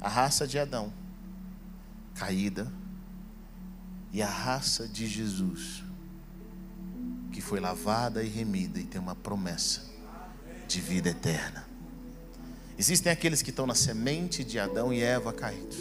a 0.00 0.08
raça 0.08 0.46
de 0.46 0.58
Adão, 0.58 0.90
caída, 2.14 2.79
e 4.12 4.22
a 4.22 4.28
raça 4.28 4.88
de 4.88 5.06
Jesus, 5.06 5.84
que 7.32 7.40
foi 7.40 7.60
lavada 7.60 8.22
e 8.22 8.28
remida 8.28 8.80
e 8.80 8.84
tem 8.84 9.00
uma 9.00 9.14
promessa 9.14 9.82
de 10.66 10.80
vida 10.80 11.10
eterna. 11.10 11.66
Existem 12.78 13.12
aqueles 13.12 13.42
que 13.42 13.50
estão 13.50 13.66
na 13.66 13.74
semente 13.74 14.42
de 14.42 14.58
Adão 14.58 14.92
e 14.92 15.02
Eva 15.02 15.32
caídos. 15.32 15.78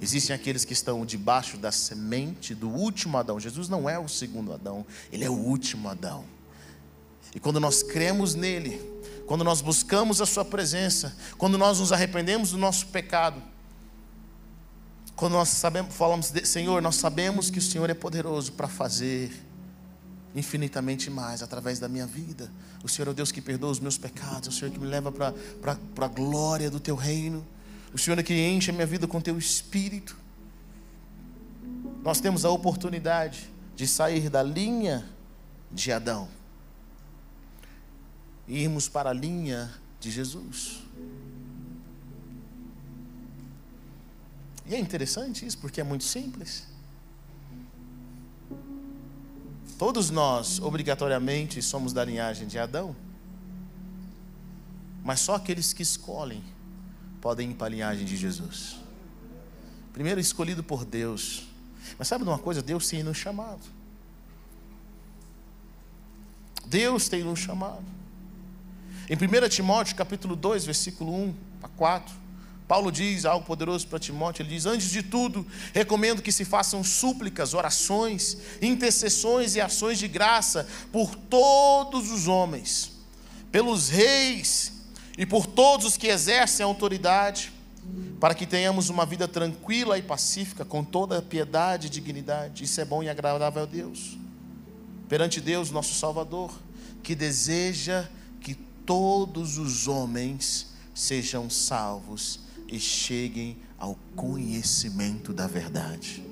Existem 0.00 0.34
aqueles 0.34 0.64
que 0.64 0.72
estão 0.72 1.06
debaixo 1.06 1.56
da 1.56 1.72
semente 1.72 2.54
do 2.54 2.68
último 2.68 3.16
Adão. 3.16 3.40
Jesus 3.40 3.68
não 3.68 3.88
é 3.88 3.98
o 3.98 4.08
segundo 4.08 4.52
Adão, 4.52 4.84
ele 5.10 5.24
é 5.24 5.30
o 5.30 5.34
último 5.34 5.88
Adão. 5.88 6.24
E 7.34 7.40
quando 7.40 7.58
nós 7.58 7.82
cremos 7.82 8.34
nele, 8.34 8.80
quando 9.26 9.42
nós 9.44 9.60
buscamos 9.60 10.20
a 10.20 10.26
sua 10.26 10.44
presença, 10.44 11.16
quando 11.38 11.56
nós 11.56 11.80
nos 11.80 11.92
arrependemos 11.92 12.50
do 12.50 12.58
nosso 12.58 12.86
pecado, 12.86 13.42
quando 15.16 15.32
nós 15.32 15.48
sabemos, 15.48 15.94
falamos, 15.94 16.26
Senhor, 16.44 16.82
nós 16.82 16.96
sabemos 16.96 17.48
que 17.48 17.58
o 17.58 17.62
Senhor 17.62 17.88
é 17.88 17.94
poderoso 17.94 18.52
para 18.52 18.68
fazer 18.68 19.32
infinitamente 20.34 21.08
mais 21.08 21.42
através 21.42 21.78
da 21.78 21.88
minha 21.88 22.06
vida. 22.06 22.52
O 22.84 22.88
Senhor 22.88 23.08
é 23.08 23.10
o 23.12 23.14
Deus 23.14 23.32
que 23.32 23.40
perdoa 23.40 23.70
os 23.70 23.80
meus 23.80 23.96
pecados, 23.96 24.46
é 24.46 24.50
o 24.50 24.52
Senhor 24.52 24.70
que 24.70 24.78
me 24.78 24.86
leva 24.86 25.10
para 25.10 25.34
a 26.04 26.08
glória 26.08 26.70
do 26.70 26.78
teu 26.78 26.94
reino. 26.94 27.44
O 27.94 27.98
Senhor 27.98 28.18
é 28.18 28.22
que 28.22 28.34
enche 28.46 28.70
a 28.70 28.74
minha 28.74 28.86
vida 28.86 29.06
com 29.06 29.18
teu 29.18 29.38
espírito. 29.38 30.14
Nós 32.02 32.20
temos 32.20 32.44
a 32.44 32.50
oportunidade 32.50 33.50
de 33.74 33.86
sair 33.86 34.28
da 34.28 34.42
linha 34.42 35.08
de 35.72 35.90
Adão 35.90 36.28
e 38.46 38.58
irmos 38.58 38.86
para 38.86 39.10
a 39.10 39.14
linha 39.14 39.72
de 39.98 40.10
Jesus. 40.10 40.85
E 44.68 44.74
é 44.74 44.78
interessante 44.78 45.46
isso, 45.46 45.58
porque 45.58 45.80
é 45.80 45.84
muito 45.84 46.04
simples. 46.04 46.66
Todos 49.78 50.10
nós, 50.10 50.58
obrigatoriamente, 50.58 51.60
somos 51.60 51.92
da 51.92 52.04
linhagem 52.04 52.48
de 52.48 52.58
Adão. 52.58 52.96
Mas 55.04 55.20
só 55.20 55.36
aqueles 55.36 55.72
que 55.72 55.82
escolhem 55.82 56.42
podem 57.20 57.50
ir 57.50 57.54
para 57.54 57.66
a 57.66 57.70
linhagem 57.70 58.04
de 58.04 58.16
Jesus. 58.16 58.76
Primeiro 59.92 60.18
escolhido 60.18 60.64
por 60.64 60.84
Deus. 60.84 61.46
Mas 61.98 62.08
sabe 62.08 62.24
de 62.24 62.30
uma 62.30 62.38
coisa? 62.38 62.62
Deus 62.62 62.88
tem 62.88 63.02
nos 63.02 63.16
chamado. 63.16 63.62
Deus 66.66 67.08
tem 67.08 67.22
nos 67.22 67.38
chamado. 67.38 67.84
Em 69.08 69.14
1 69.14 69.48
Timóteo, 69.48 69.94
capítulo 69.94 70.34
2, 70.34 70.64
versículo 70.64 71.14
1 71.14 71.34
a 71.62 71.68
4, 71.68 72.25
Paulo 72.66 72.90
diz 72.90 73.24
algo 73.24 73.46
poderoso 73.46 73.86
para 73.86 73.98
Timóteo: 73.98 74.42
ele 74.42 74.50
diz, 74.50 74.66
antes 74.66 74.90
de 74.90 75.02
tudo, 75.02 75.46
recomendo 75.72 76.22
que 76.22 76.32
se 76.32 76.44
façam 76.44 76.82
súplicas, 76.82 77.54
orações, 77.54 78.38
intercessões 78.60 79.54
e 79.54 79.60
ações 79.60 79.98
de 79.98 80.08
graça 80.08 80.66
por 80.90 81.14
todos 81.14 82.10
os 82.10 82.26
homens, 82.26 82.92
pelos 83.52 83.88
reis 83.88 84.72
e 85.16 85.24
por 85.24 85.46
todos 85.46 85.86
os 85.86 85.96
que 85.96 86.08
exercem 86.08 86.64
a 86.64 86.66
autoridade, 86.66 87.52
para 88.18 88.34
que 88.34 88.46
tenhamos 88.46 88.88
uma 88.88 89.06
vida 89.06 89.28
tranquila 89.28 89.96
e 89.96 90.02
pacífica, 90.02 90.64
com 90.64 90.82
toda 90.82 91.22
piedade 91.22 91.86
e 91.86 91.90
dignidade. 91.90 92.64
Isso 92.64 92.80
é 92.80 92.84
bom 92.84 93.00
e 93.00 93.08
agradável 93.08 93.62
a 93.62 93.66
Deus, 93.66 94.18
perante 95.08 95.40
Deus, 95.40 95.70
nosso 95.70 95.94
Salvador, 95.94 96.52
que 97.00 97.14
deseja 97.14 98.08
que 98.40 98.56
todos 98.56 99.56
os 99.56 99.86
homens 99.86 100.74
sejam 100.92 101.48
salvos 101.48 102.45
e 102.68 102.78
cheguem 102.78 103.58
ao 103.78 103.96
conhecimento 104.14 105.32
da 105.32 105.46
verdade. 105.46 106.24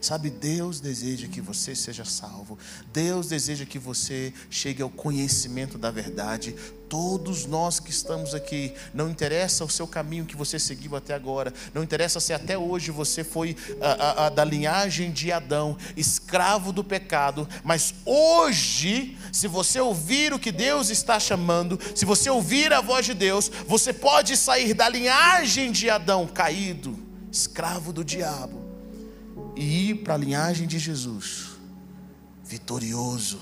Sabe, 0.00 0.30
Deus 0.30 0.80
deseja 0.80 1.28
que 1.28 1.40
você 1.40 1.74
seja 1.74 2.04
salvo. 2.04 2.58
Deus 2.92 3.28
deseja 3.28 3.64
que 3.64 3.78
você 3.78 4.32
chegue 4.50 4.82
ao 4.82 4.90
conhecimento 4.90 5.78
da 5.78 5.90
verdade. 5.90 6.54
Todos 6.88 7.46
nós 7.46 7.80
que 7.80 7.90
estamos 7.90 8.34
aqui, 8.34 8.72
não 8.94 9.10
interessa 9.10 9.64
o 9.64 9.68
seu 9.68 9.88
caminho 9.88 10.24
que 10.24 10.36
você 10.36 10.58
seguiu 10.58 10.94
até 10.94 11.14
agora, 11.14 11.52
não 11.74 11.82
interessa 11.82 12.20
se 12.20 12.32
até 12.32 12.56
hoje 12.56 12.92
você 12.92 13.24
foi 13.24 13.56
a, 13.80 13.88
a, 13.88 14.26
a, 14.26 14.28
da 14.28 14.44
linhagem 14.44 15.10
de 15.10 15.32
Adão, 15.32 15.76
escravo 15.96 16.72
do 16.72 16.84
pecado, 16.84 17.48
mas 17.64 17.94
hoje, 18.04 19.18
se 19.32 19.48
você 19.48 19.80
ouvir 19.80 20.32
o 20.32 20.38
que 20.38 20.52
Deus 20.52 20.88
está 20.88 21.18
chamando, 21.18 21.78
se 21.94 22.04
você 22.04 22.30
ouvir 22.30 22.72
a 22.72 22.80
voz 22.80 23.04
de 23.04 23.14
Deus, 23.14 23.50
você 23.66 23.92
pode 23.92 24.36
sair 24.36 24.72
da 24.72 24.88
linhagem 24.88 25.72
de 25.72 25.90
Adão 25.90 26.26
caído, 26.26 26.96
escravo 27.32 27.92
do 27.92 28.04
diabo 28.04 28.64
e 29.56 29.90
ir 29.90 29.94
para 29.96 30.14
a 30.14 30.18
linhagem 30.18 30.66
de 30.66 30.78
Jesus, 30.78 31.48
vitorioso, 32.44 33.40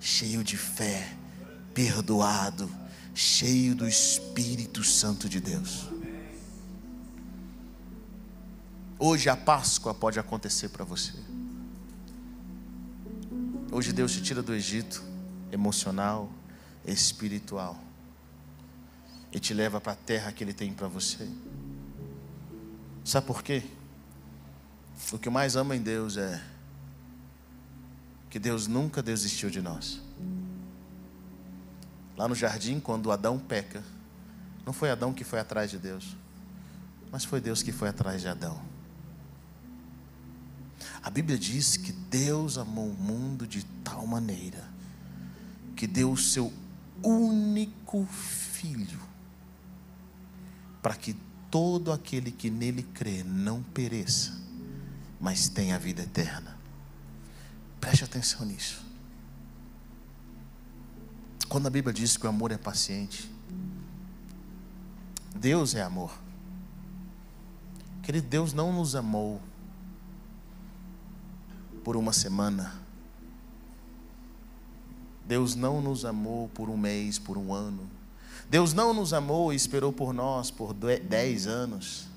cheio 0.00 0.42
de 0.42 0.56
fé, 0.56 1.12
perdoado, 1.74 2.79
cheio 3.14 3.74
do 3.74 3.86
Espírito 3.86 4.82
Santo 4.84 5.28
de 5.28 5.40
Deus. 5.40 5.88
Hoje 8.98 9.28
a 9.28 9.36
Páscoa 9.36 9.94
pode 9.94 10.18
acontecer 10.18 10.68
para 10.68 10.84
você. 10.84 11.12
Hoje 13.72 13.92
Deus 13.92 14.12
te 14.12 14.22
tira 14.22 14.42
do 14.42 14.54
Egito 14.54 15.02
emocional, 15.50 16.30
espiritual 16.84 17.82
e 19.32 19.38
te 19.38 19.54
leva 19.54 19.80
para 19.80 19.92
a 19.92 19.96
terra 19.96 20.32
que 20.32 20.42
Ele 20.42 20.52
tem 20.52 20.72
para 20.72 20.88
você. 20.88 21.28
Sabe 23.04 23.26
por 23.26 23.42
quê? 23.42 23.62
O 25.12 25.18
que 25.18 25.28
eu 25.28 25.32
mais 25.32 25.56
amo 25.56 25.72
em 25.72 25.80
Deus 25.80 26.16
é 26.16 26.42
que 28.28 28.38
Deus 28.38 28.66
nunca 28.66 29.02
desistiu 29.02 29.50
de 29.50 29.60
nós. 29.60 30.00
Lá 32.20 32.28
no 32.28 32.34
jardim, 32.34 32.78
quando 32.78 33.10
Adão 33.10 33.38
peca, 33.38 33.82
não 34.66 34.74
foi 34.74 34.90
Adão 34.90 35.10
que 35.10 35.24
foi 35.24 35.40
atrás 35.40 35.70
de 35.70 35.78
Deus, 35.78 36.14
mas 37.10 37.24
foi 37.24 37.40
Deus 37.40 37.62
que 37.62 37.72
foi 37.72 37.88
atrás 37.88 38.20
de 38.20 38.28
Adão. 38.28 38.60
A 41.02 41.08
Bíblia 41.08 41.38
diz 41.38 41.78
que 41.78 41.92
Deus 41.92 42.58
amou 42.58 42.90
o 42.90 42.94
mundo 42.94 43.46
de 43.46 43.64
tal 43.82 44.06
maneira 44.06 44.68
que 45.74 45.86
deu 45.86 46.12
o 46.12 46.16
seu 46.18 46.52
único 47.02 48.04
filho 48.04 49.00
para 50.82 50.94
que 50.94 51.16
todo 51.50 51.90
aquele 51.90 52.30
que 52.30 52.50
nele 52.50 52.82
crê 52.82 53.24
não 53.24 53.62
pereça, 53.62 54.38
mas 55.18 55.48
tem 55.48 55.72
a 55.72 55.78
vida 55.78 56.02
eterna. 56.02 56.54
Preste 57.80 58.04
atenção 58.04 58.44
nisso. 58.44 58.89
Quando 61.50 61.66
a 61.66 61.70
Bíblia 61.70 61.92
diz 61.92 62.16
que 62.16 62.24
o 62.24 62.30
amor 62.30 62.50
é 62.50 62.56
paciente, 62.56 63.30
Deus 65.36 65.74
é 65.74 65.82
amor. 65.82 66.10
Querido, 68.02 68.26
Deus 68.26 68.54
não 68.54 68.72
nos 68.72 68.94
amou 68.94 69.38
por 71.84 71.94
uma 71.94 72.14
semana. 72.14 72.72
Deus 75.26 75.54
não 75.54 75.82
nos 75.82 76.06
amou 76.06 76.48
por 76.48 76.70
um 76.70 76.76
mês, 76.78 77.18
por 77.18 77.36
um 77.36 77.52
ano. 77.52 77.86
Deus 78.48 78.72
não 78.72 78.94
nos 78.94 79.12
amou 79.12 79.52
e 79.52 79.56
esperou 79.56 79.92
por 79.92 80.14
nós 80.14 80.50
por 80.50 80.72
dez 80.72 81.46
anos 81.46 82.08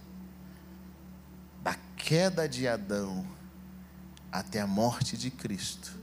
queda 2.03 2.49
de 2.49 2.67
Adão 2.67 3.25
até 4.29 4.59
a 4.59 4.67
morte 4.67 5.15
de 5.15 5.31
Cristo 5.31 5.97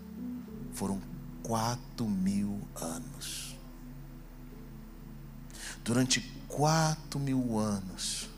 foram 0.73 0.99
quatro 1.43 2.07
mil 2.07 2.61
anos. 2.75 3.57
Durante 5.85 6.21
quatro 6.47 7.19
mil 7.19 7.59
anos, 7.59 8.29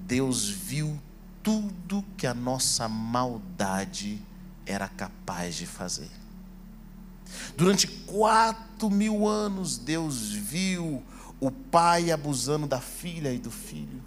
Deus 0.00 0.48
viu 0.48 0.98
tudo 1.42 2.04
que 2.16 2.26
a 2.26 2.34
nossa 2.34 2.88
maldade 2.88 4.20
era 4.66 4.88
capaz 4.88 5.56
de 5.56 5.66
fazer. 5.66 6.10
Durante 7.56 7.86
quatro 7.86 8.90
mil 8.90 9.26
anos, 9.26 9.78
Deus 9.78 10.30
viu 10.30 11.02
o 11.40 11.50
pai 11.50 12.10
abusando 12.10 12.66
da 12.66 12.80
filha 12.80 13.32
e 13.32 13.38
do 13.38 13.50
filho. 13.50 14.02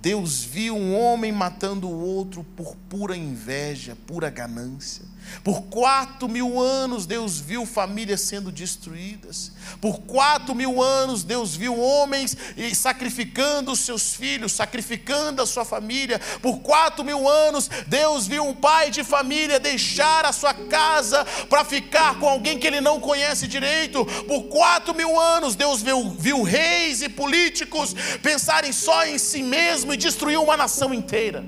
Deus 0.00 0.42
viu 0.42 0.76
um 0.76 0.98
homem 0.98 1.30
matando 1.30 1.88
o 1.88 2.00
outro 2.00 2.44
por 2.56 2.74
pura 2.88 3.16
inveja, 3.16 3.96
pura 4.06 4.30
ganância. 4.30 5.04
Por 5.44 5.62
quatro 5.62 6.28
mil 6.28 6.60
anos 6.60 7.06
Deus 7.06 7.38
viu 7.38 7.64
famílias 7.64 8.22
sendo 8.22 8.50
destruídas. 8.50 9.52
Por 9.80 10.00
quatro 10.00 10.54
mil 10.54 10.82
anos 10.82 11.22
Deus 11.22 11.54
viu 11.54 11.78
homens 11.78 12.36
sacrificando 12.74 13.70
os 13.72 13.80
seus 13.80 14.14
filhos, 14.14 14.52
sacrificando 14.52 15.40
a 15.42 15.46
sua 15.46 15.64
família. 15.64 16.20
Por 16.42 16.60
quatro 16.60 17.04
mil 17.04 17.28
anos 17.28 17.70
Deus 17.86 18.26
viu 18.26 18.44
um 18.44 18.54
pai 18.54 18.90
de 18.90 19.04
família 19.04 19.60
deixar 19.60 20.24
a 20.24 20.32
sua 20.32 20.52
casa 20.52 21.24
para 21.48 21.64
ficar 21.64 22.18
com 22.18 22.28
alguém 22.28 22.58
que 22.58 22.66
ele 22.66 22.80
não 22.80 23.00
conhece 23.00 23.46
direito. 23.46 24.04
Por 24.26 24.44
quatro 24.44 24.94
mil 24.94 25.18
anos 25.18 25.54
Deus 25.54 25.82
viu, 25.82 26.10
viu 26.10 26.42
reis 26.42 27.02
e 27.02 27.08
políticos 27.08 27.94
pensarem 28.22 28.72
só 28.72 29.06
em 29.06 29.18
si 29.18 29.42
mesmo 29.70 29.94
e 29.94 29.96
destruiu 29.96 30.42
uma 30.42 30.56
nação 30.56 30.92
inteira. 30.92 31.44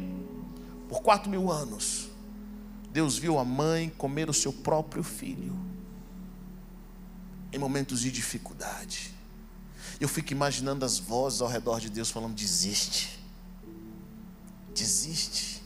Por 0.89 1.03
quatro 1.03 1.29
mil 1.29 1.51
anos, 1.51 2.09
Deus 2.91 3.19
viu 3.19 3.39
a 3.39 3.45
mãe 3.45 3.89
comer 3.99 4.31
o 4.31 4.35
seu 4.35 4.53
próprio 4.53 5.03
filho, 5.03 5.59
em 7.53 7.59
momentos 7.59 8.01
de 8.01 8.13
dificuldade. 8.13 9.13
Eu 10.01 10.09
fico 10.09 10.33
imaginando 10.33 10.85
as 10.85 10.99
vozes 10.99 11.41
ao 11.41 11.49
redor 11.49 11.81
de 11.81 11.91
Deus 11.91 12.11
falando: 12.11 12.35
desiste, 12.35 13.19
desiste. 14.75 15.61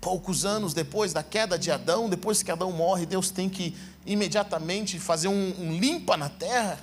Poucos 0.00 0.44
anos 0.44 0.72
depois 0.72 1.12
da 1.12 1.22
queda 1.22 1.58
de 1.58 1.70
Adão, 1.70 2.08
depois 2.08 2.42
que 2.42 2.50
Adão 2.50 2.70
morre, 2.70 3.06
Deus 3.06 3.30
tem 3.30 3.48
que 3.48 3.74
imediatamente 4.04 5.00
fazer 5.00 5.26
um, 5.26 5.54
um 5.58 5.76
limpa 5.78 6.16
na 6.16 6.28
terra 6.28 6.78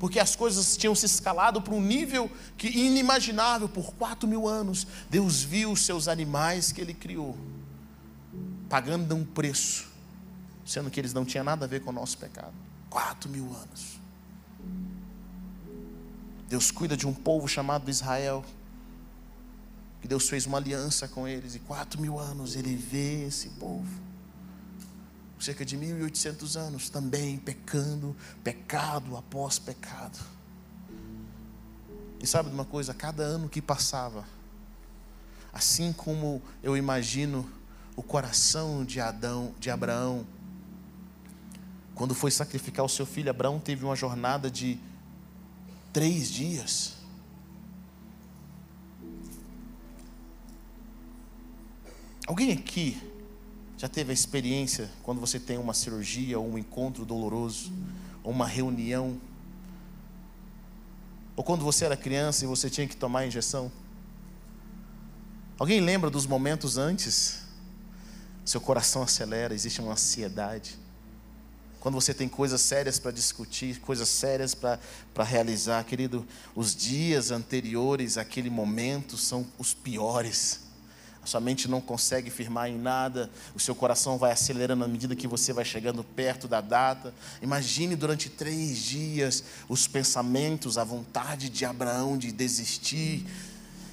porque 0.00 0.18
as 0.18 0.34
coisas 0.34 0.78
tinham 0.78 0.94
se 0.94 1.04
escalado 1.04 1.60
para 1.60 1.74
um 1.74 1.80
nível 1.80 2.30
que 2.56 2.68
inimaginável 2.68 3.68
por 3.68 3.92
quatro 3.94 4.26
mil 4.26 4.48
anos. 4.48 4.86
Deus 5.10 5.42
viu 5.42 5.70
os 5.70 5.84
seus 5.84 6.08
animais 6.08 6.72
que 6.72 6.80
Ele 6.80 6.94
criou, 6.94 7.36
pagando 8.66 9.14
um 9.14 9.26
preço, 9.26 9.88
sendo 10.64 10.90
que 10.90 10.98
eles 10.98 11.12
não 11.12 11.26
tinham 11.26 11.44
nada 11.44 11.66
a 11.66 11.68
ver 11.68 11.82
com 11.82 11.90
o 11.90 11.92
nosso 11.92 12.16
pecado. 12.16 12.54
Quatro 12.88 13.28
mil 13.28 13.44
anos. 13.44 14.00
Deus 16.48 16.70
cuida 16.70 16.96
de 16.96 17.06
um 17.06 17.12
povo 17.12 17.46
chamado 17.46 17.90
Israel, 17.90 18.42
que 20.00 20.08
Deus 20.08 20.30
fez 20.30 20.46
uma 20.46 20.56
aliança 20.56 21.06
com 21.08 21.28
eles, 21.28 21.54
e 21.54 21.58
quatro 21.58 22.00
mil 22.00 22.18
anos 22.18 22.56
Ele 22.56 22.74
vê 22.74 23.26
esse 23.26 23.50
povo 23.50 24.09
cerca 25.40 25.64
de 25.64 25.76
1800 25.76 26.56
anos, 26.56 26.90
também 26.90 27.38
pecando, 27.38 28.14
pecado 28.44 29.16
após 29.16 29.58
pecado. 29.58 30.18
E 32.20 32.26
sabe 32.26 32.50
de 32.50 32.54
uma 32.54 32.64
coisa? 32.64 32.92
Cada 32.92 33.22
ano 33.22 33.48
que 33.48 33.62
passava, 33.62 34.26
assim 35.52 35.92
como 35.92 36.42
eu 36.62 36.76
imagino 36.76 37.50
o 37.96 38.02
coração 38.02 38.84
de 38.84 39.00
Adão, 39.00 39.54
de 39.58 39.70
Abraão, 39.70 40.26
quando 41.94 42.14
foi 42.14 42.30
sacrificar 42.30 42.84
o 42.84 42.88
seu 42.88 43.06
filho, 43.06 43.30
Abraão 43.30 43.58
teve 43.58 43.84
uma 43.84 43.96
jornada 43.96 44.50
de 44.50 44.78
três 45.92 46.30
dias. 46.30 46.94
Alguém 52.26 52.52
aqui 52.52 53.09
já 53.80 53.88
teve 53.88 54.10
a 54.10 54.12
experiência 54.12 54.90
quando 55.02 55.22
você 55.22 55.40
tem 55.40 55.56
uma 55.56 55.72
cirurgia, 55.72 56.38
ou 56.38 56.46
um 56.46 56.58
encontro 56.58 57.06
doloroso, 57.06 57.72
ou 58.22 58.30
uma 58.30 58.46
reunião? 58.46 59.18
Ou 61.34 61.42
quando 61.42 61.64
você 61.64 61.86
era 61.86 61.96
criança 61.96 62.44
e 62.44 62.46
você 62.46 62.68
tinha 62.68 62.86
que 62.86 62.94
tomar 62.94 63.20
a 63.20 63.26
injeção? 63.26 63.72
Alguém 65.58 65.80
lembra 65.80 66.10
dos 66.10 66.26
momentos 66.26 66.76
antes? 66.76 67.40
Seu 68.44 68.60
coração 68.60 69.02
acelera, 69.02 69.54
existe 69.54 69.80
uma 69.80 69.92
ansiedade. 69.92 70.78
Quando 71.80 71.94
você 71.94 72.12
tem 72.12 72.28
coisas 72.28 72.60
sérias 72.60 72.98
para 72.98 73.10
discutir, 73.10 73.80
coisas 73.80 74.10
sérias 74.10 74.54
para 74.54 74.78
realizar, 75.24 75.82
querido, 75.84 76.28
os 76.54 76.76
dias 76.76 77.30
anteriores 77.30 78.18
àquele 78.18 78.50
momento 78.50 79.16
são 79.16 79.46
os 79.58 79.72
piores 79.72 80.68
sua 81.30 81.40
mente 81.40 81.68
não 81.68 81.80
consegue 81.80 82.28
firmar 82.28 82.68
em 82.68 82.76
nada, 82.76 83.30
o 83.54 83.60
seu 83.60 83.74
coração 83.74 84.18
vai 84.18 84.32
acelerando 84.32 84.84
à 84.84 84.88
medida 84.88 85.14
que 85.14 85.28
você 85.28 85.52
vai 85.52 85.64
chegando 85.64 86.02
perto 86.02 86.48
da 86.48 86.60
data. 86.60 87.14
Imagine 87.40 87.94
durante 87.94 88.28
três 88.28 88.78
dias 88.78 89.44
os 89.68 89.86
pensamentos, 89.86 90.76
a 90.76 90.82
vontade 90.82 91.48
de 91.48 91.64
Abraão 91.64 92.18
de 92.18 92.32
desistir. 92.32 93.24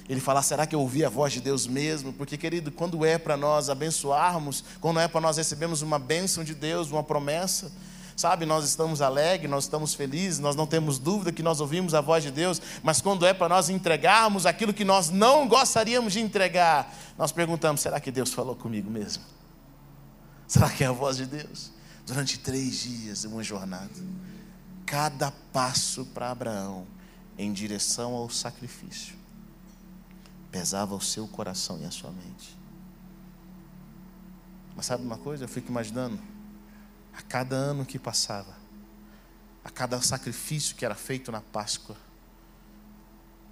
Ele 0.08 0.20
fala: 0.20 0.42
será 0.42 0.66
que 0.66 0.74
eu 0.74 0.80
ouvi 0.80 1.04
a 1.04 1.08
voz 1.08 1.32
de 1.32 1.40
Deus 1.40 1.66
mesmo? 1.66 2.12
Porque, 2.12 2.36
querido, 2.36 2.72
quando 2.72 3.04
é 3.04 3.16
para 3.18 3.36
nós 3.36 3.70
abençoarmos, 3.70 4.64
quando 4.80 4.98
é 4.98 5.06
para 5.06 5.20
nós 5.20 5.36
recebermos 5.36 5.80
uma 5.80 5.98
bênção 5.98 6.42
de 6.42 6.54
Deus, 6.54 6.90
uma 6.90 7.04
promessa, 7.04 7.70
Sabe, 8.18 8.44
nós 8.44 8.64
estamos 8.64 9.00
alegres, 9.00 9.48
nós 9.48 9.62
estamos 9.62 9.94
felizes, 9.94 10.40
nós 10.40 10.56
não 10.56 10.66
temos 10.66 10.98
dúvida 10.98 11.30
que 11.30 11.40
nós 11.40 11.60
ouvimos 11.60 11.94
a 11.94 12.00
voz 12.00 12.24
de 12.24 12.32
Deus, 12.32 12.60
mas 12.82 13.00
quando 13.00 13.24
é 13.24 13.32
para 13.32 13.48
nós 13.48 13.68
entregarmos 13.68 14.44
aquilo 14.44 14.74
que 14.74 14.84
nós 14.84 15.08
não 15.08 15.46
gostaríamos 15.46 16.14
de 16.14 16.18
entregar, 16.18 16.92
nós 17.16 17.30
perguntamos: 17.30 17.80
será 17.80 18.00
que 18.00 18.10
Deus 18.10 18.32
falou 18.32 18.56
comigo 18.56 18.90
mesmo? 18.90 19.22
Será 20.48 20.68
que 20.68 20.82
é 20.82 20.88
a 20.88 20.92
voz 20.92 21.18
de 21.18 21.26
Deus? 21.26 21.70
Durante 22.04 22.40
três 22.40 22.80
dias, 22.80 23.22
uma 23.22 23.44
jornada, 23.44 23.88
cada 24.84 25.30
passo 25.52 26.04
para 26.06 26.32
Abraão 26.32 26.88
em 27.38 27.52
direção 27.52 28.14
ao 28.14 28.28
sacrifício 28.28 29.14
pesava 30.50 30.92
o 30.92 31.00
seu 31.00 31.28
coração 31.28 31.78
e 31.80 31.84
a 31.84 31.90
sua 31.92 32.10
mente. 32.10 32.58
Mas 34.74 34.86
sabe 34.86 35.04
uma 35.04 35.18
coisa? 35.18 35.44
Eu 35.44 35.48
fico 35.48 35.68
imaginando 35.68 36.18
a 37.18 37.22
cada 37.22 37.56
ano 37.56 37.84
que 37.84 37.98
passava, 37.98 38.54
a 39.64 39.70
cada 39.70 40.00
sacrifício 40.00 40.76
que 40.76 40.84
era 40.84 40.94
feito 40.94 41.32
na 41.32 41.40
Páscoa, 41.40 41.96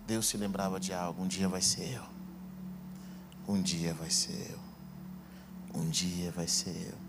Deus 0.06 0.26
se 0.26 0.36
lembrava 0.36 0.78
de 0.78 0.92
algo: 0.92 1.20
um 1.20 1.26
dia 1.26 1.48
vai 1.48 1.60
ser 1.60 1.94
eu, 1.94 2.04
um 3.48 3.60
dia 3.60 3.92
vai 3.92 4.08
ser 4.08 4.52
eu, 4.52 5.80
um 5.80 5.90
dia 5.90 6.30
vai 6.30 6.46
ser 6.46 6.92
eu. 6.92 7.06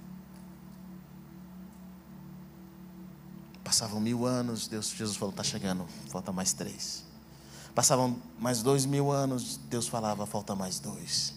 Passavam 3.63 3.99
mil 3.99 4.25
anos, 4.25 4.67
Deus, 4.67 4.89
Jesus 4.89 5.15
falou: 5.15 5.29
está 5.29 5.43
chegando, 5.43 5.85
falta 6.09 6.31
mais 6.31 6.53
três. 6.53 7.03
Passavam 7.75 8.19
mais 8.39 8.63
dois 8.63 8.83
mil 8.83 9.11
anos, 9.11 9.57
Deus 9.69 9.87
falava: 9.87 10.25
falta 10.25 10.55
mais 10.55 10.79
dois. 10.79 11.36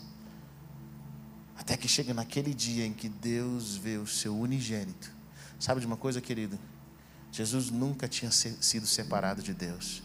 Até 1.61 1.77
que 1.77 1.87
chega 1.87 2.15
naquele 2.15 2.55
dia 2.55 2.87
em 2.87 2.93
que 2.95 3.07
Deus 3.07 3.77
vê 3.77 3.99
o 3.99 4.07
seu 4.07 4.35
unigênito. 4.35 5.13
Sabe 5.59 5.79
de 5.79 5.87
uma 5.87 5.97
coisa, 5.97 6.19
querido? 6.19 6.59
Jesus 7.31 7.71
nunca 7.71 8.09
tinha 8.09 8.31
sido 8.31 8.87
separado 8.87 9.43
de 9.43 9.53
Deus. 9.53 10.03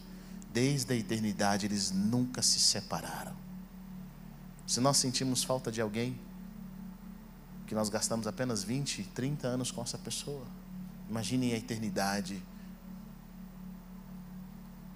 Desde 0.54 0.94
a 0.94 0.98
eternidade 0.98 1.66
eles 1.66 1.92
nunca 1.92 2.42
se 2.42 2.60
separaram. 2.60 3.34
Se 4.68 4.82
nós 4.82 4.98
sentimos 4.98 5.46
falta 5.46 5.72
de 5.72 5.80
alguém, 5.80 6.20
que 7.66 7.74
nós 7.74 7.88
gastamos 7.88 8.28
apenas 8.28 8.62
20, 8.62 9.04
30 9.16 9.48
anos 9.48 9.72
com 9.72 9.82
essa 9.82 9.98
pessoa, 9.98 10.46
imagine 11.10 11.54
a 11.54 11.58
eternidade. 11.58 12.44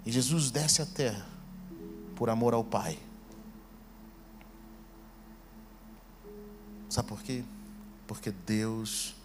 E 0.06 0.12
Jesus 0.12 0.52
desce 0.52 0.82
à 0.82 0.86
terra 0.86 1.26
por 2.18 2.30
amor 2.30 2.54
ao 2.54 2.66
Pai. 2.66 3.00
Sabe 6.90 7.08
por 7.08 7.22
quê? 7.22 7.44
Porque 8.08 8.32
Deus 8.32 9.16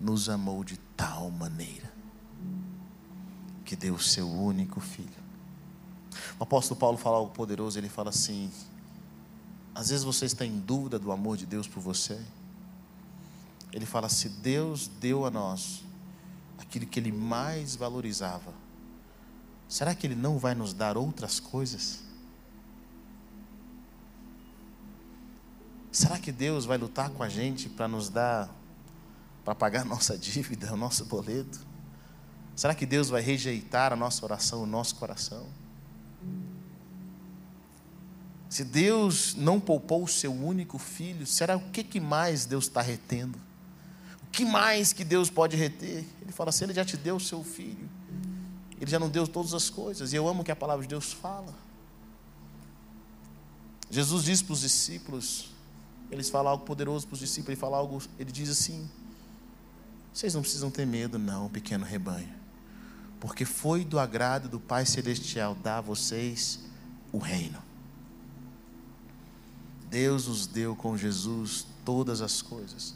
nos 0.00 0.28
amou 0.28 0.64
de 0.64 0.76
tal 0.96 1.30
maneira 1.30 1.92
que 3.64 3.76
deu 3.76 3.94
o 3.94 4.00
seu 4.00 4.28
único 4.28 4.80
filho. 4.80 5.26
O 6.38 6.42
apóstolo 6.42 6.78
Paulo 6.78 6.98
fala 6.98 7.16
algo 7.16 7.32
poderoso, 7.32 7.78
ele 7.78 7.88
fala 7.88 8.10
assim: 8.10 8.50
às 9.74 9.90
vezes 9.90 10.04
você 10.04 10.24
está 10.24 10.44
em 10.44 10.58
dúvida 10.58 10.98
do 10.98 11.12
amor 11.12 11.36
de 11.36 11.46
Deus 11.46 11.68
por 11.68 11.80
você. 11.80 12.20
Ele 13.72 13.86
fala: 13.86 14.08
se 14.08 14.28
Deus 14.28 14.88
deu 14.88 15.24
a 15.24 15.30
nós 15.30 15.84
aquilo 16.58 16.86
que 16.86 16.98
Ele 16.98 17.12
mais 17.12 17.76
valorizava, 17.76 18.52
será 19.68 19.94
que 19.94 20.06
Ele 20.06 20.14
não 20.14 20.38
vai 20.38 20.54
nos 20.54 20.72
dar 20.72 20.96
outras 20.96 21.38
coisas? 21.38 22.05
Será 25.96 26.18
que 26.18 26.30
Deus 26.30 26.66
vai 26.66 26.76
lutar 26.76 27.08
com 27.08 27.22
a 27.22 27.28
gente 27.30 27.70
para 27.70 27.88
nos 27.88 28.10
dar, 28.10 28.54
para 29.42 29.54
pagar 29.54 29.82
nossa 29.88 30.18
dívida, 30.18 30.70
o 30.74 30.76
nosso 30.76 31.06
boleto? 31.06 31.58
Será 32.54 32.74
que 32.74 32.84
Deus 32.84 33.08
vai 33.08 33.22
rejeitar 33.22 33.94
a 33.94 33.96
nossa 33.96 34.22
oração, 34.22 34.62
o 34.62 34.66
nosso 34.66 34.96
coração? 34.96 35.46
Se 38.50 38.62
Deus 38.62 39.34
não 39.36 39.58
poupou 39.58 40.04
o 40.04 40.06
seu 40.06 40.34
único 40.34 40.76
filho, 40.76 41.26
será 41.26 41.56
o 41.56 41.70
que, 41.70 41.82
que 41.82 41.98
mais 41.98 42.44
Deus 42.44 42.64
está 42.64 42.82
retendo? 42.82 43.38
O 44.22 44.26
que 44.30 44.44
mais 44.44 44.92
que 44.92 45.02
Deus 45.02 45.30
pode 45.30 45.56
reter? 45.56 46.04
Ele 46.20 46.30
fala 46.30 46.50
assim: 46.50 46.64
Ele 46.64 46.74
já 46.74 46.84
te 46.84 46.98
deu 46.98 47.16
o 47.16 47.20
seu 47.20 47.42
filho. 47.42 47.88
Ele 48.78 48.90
já 48.90 48.98
não 48.98 49.08
deu 49.08 49.26
todas 49.26 49.54
as 49.54 49.70
coisas. 49.70 50.12
E 50.12 50.16
eu 50.16 50.28
amo 50.28 50.44
que 50.44 50.52
a 50.52 50.56
palavra 50.56 50.82
de 50.82 50.90
Deus 50.90 51.14
fala. 51.14 51.54
Jesus 53.90 54.24
diz 54.24 54.42
para 54.42 54.52
os 54.52 54.60
discípulos, 54.60 55.55
eles 56.10 56.30
falam 56.30 56.52
algo 56.52 56.64
poderoso 56.64 57.06
para 57.06 57.14
os 57.14 57.20
discípulos, 57.20 57.50
ele 57.50 57.60
fala 57.60 57.76
algo, 57.76 58.00
ele 58.18 58.30
diz 58.30 58.48
assim: 58.48 58.88
Vocês 60.12 60.34
não 60.34 60.42
precisam 60.42 60.70
ter 60.70 60.86
medo, 60.86 61.18
não, 61.18 61.48
pequeno 61.48 61.84
rebanho, 61.84 62.32
porque 63.20 63.44
foi 63.44 63.84
do 63.84 63.98
agrado 63.98 64.48
do 64.48 64.60
Pai 64.60 64.86
Celestial 64.86 65.54
dar 65.54 65.78
a 65.78 65.80
vocês 65.80 66.60
o 67.12 67.18
reino. 67.18 67.62
Deus 69.90 70.26
nos 70.26 70.46
deu 70.46 70.74
com 70.76 70.96
Jesus 70.96 71.66
todas 71.84 72.20
as 72.20 72.42
coisas. 72.42 72.94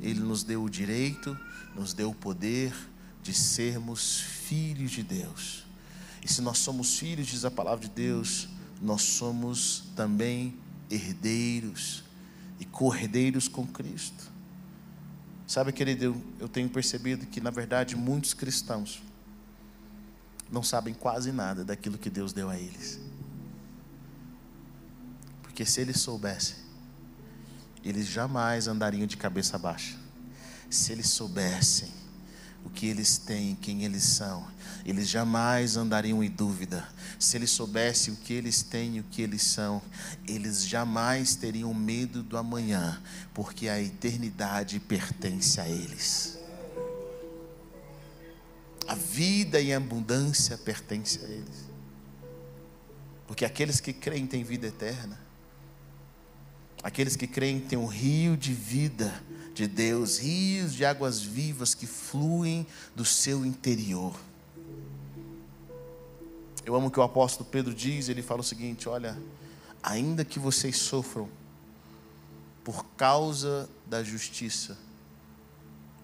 Ele 0.00 0.20
nos 0.20 0.42
deu 0.42 0.64
o 0.64 0.70
direito, 0.70 1.38
nos 1.74 1.92
deu 1.92 2.10
o 2.10 2.14
poder 2.14 2.74
de 3.22 3.32
sermos 3.32 4.20
filhos 4.20 4.90
de 4.90 5.02
Deus. 5.02 5.64
E 6.22 6.28
se 6.28 6.40
nós 6.40 6.58
somos 6.58 6.98
filhos, 6.98 7.26
diz 7.26 7.44
a 7.44 7.50
palavra 7.50 7.86
de 7.86 7.94
Deus, 7.94 8.48
nós 8.80 9.02
somos 9.02 9.84
também 9.94 10.56
herdeiros 10.90 12.02
co-herdeiros 12.72 13.46
com 13.46 13.66
Cristo. 13.66 14.32
Sabe, 15.46 15.72
querido, 15.72 16.20
eu 16.40 16.48
tenho 16.48 16.68
percebido 16.68 17.26
que, 17.26 17.40
na 17.40 17.50
verdade, 17.50 17.94
muitos 17.94 18.34
cristãos 18.34 19.02
não 20.50 20.62
sabem 20.62 20.94
quase 20.94 21.30
nada 21.30 21.64
daquilo 21.64 21.98
que 21.98 22.10
Deus 22.10 22.32
deu 22.32 22.48
a 22.48 22.58
eles. 22.58 22.98
Porque 25.42 25.64
se 25.64 25.80
eles 25.80 26.00
soubessem, 26.00 26.56
eles 27.84 28.06
jamais 28.06 28.66
andariam 28.66 29.06
de 29.06 29.16
cabeça 29.16 29.58
baixa. 29.58 29.96
Se 30.70 30.92
eles 30.92 31.08
soubessem 31.10 32.01
o 32.64 32.70
que 32.70 32.86
eles 32.86 33.18
têm, 33.18 33.54
quem 33.56 33.84
eles 33.84 34.04
são, 34.04 34.46
eles 34.84 35.08
jamais 35.08 35.76
andariam 35.76 36.22
em 36.22 36.30
dúvida. 36.30 36.88
Se 37.18 37.36
eles 37.36 37.50
soubessem 37.50 38.14
o 38.14 38.16
que 38.16 38.32
eles 38.32 38.62
têm 38.62 38.96
e 38.96 39.00
o 39.00 39.04
que 39.04 39.22
eles 39.22 39.42
são, 39.42 39.82
eles 40.26 40.66
jamais 40.66 41.34
teriam 41.34 41.72
medo 41.72 42.22
do 42.22 42.36
amanhã, 42.36 43.00
porque 43.34 43.68
a 43.68 43.80
eternidade 43.80 44.80
pertence 44.80 45.60
a 45.60 45.68
eles. 45.68 46.38
A 48.86 48.94
vida 48.94 49.60
e 49.60 49.72
a 49.72 49.76
abundância 49.76 50.58
pertence 50.58 51.24
a 51.24 51.28
eles. 51.28 51.70
Porque 53.26 53.44
aqueles 53.44 53.80
que 53.80 53.92
creem 53.92 54.26
têm 54.26 54.42
vida 54.42 54.66
eterna. 54.66 55.18
Aqueles 56.82 57.14
que 57.14 57.26
creem 57.26 57.60
têm 57.60 57.78
um 57.78 57.86
rio 57.86 58.36
de 58.36 58.52
vida 58.52 59.22
de 59.54 59.66
Deus, 59.66 60.18
rios 60.18 60.72
de 60.72 60.84
águas 60.84 61.20
vivas 61.20 61.74
que 61.74 61.86
fluem 61.86 62.66
do 62.94 63.04
seu 63.04 63.44
interior. 63.44 64.18
Eu 66.64 66.74
amo 66.74 66.86
o 66.86 66.90
que 66.90 67.00
o 67.00 67.02
apóstolo 67.02 67.48
Pedro 67.50 67.74
diz, 67.74 68.08
ele 68.08 68.22
fala 68.22 68.40
o 68.40 68.44
seguinte: 68.44 68.88
olha, 68.88 69.18
ainda 69.82 70.24
que 70.24 70.38
vocês 70.38 70.76
sofram 70.76 71.28
por 72.64 72.84
causa 72.96 73.68
da 73.86 74.02
justiça, 74.02 74.78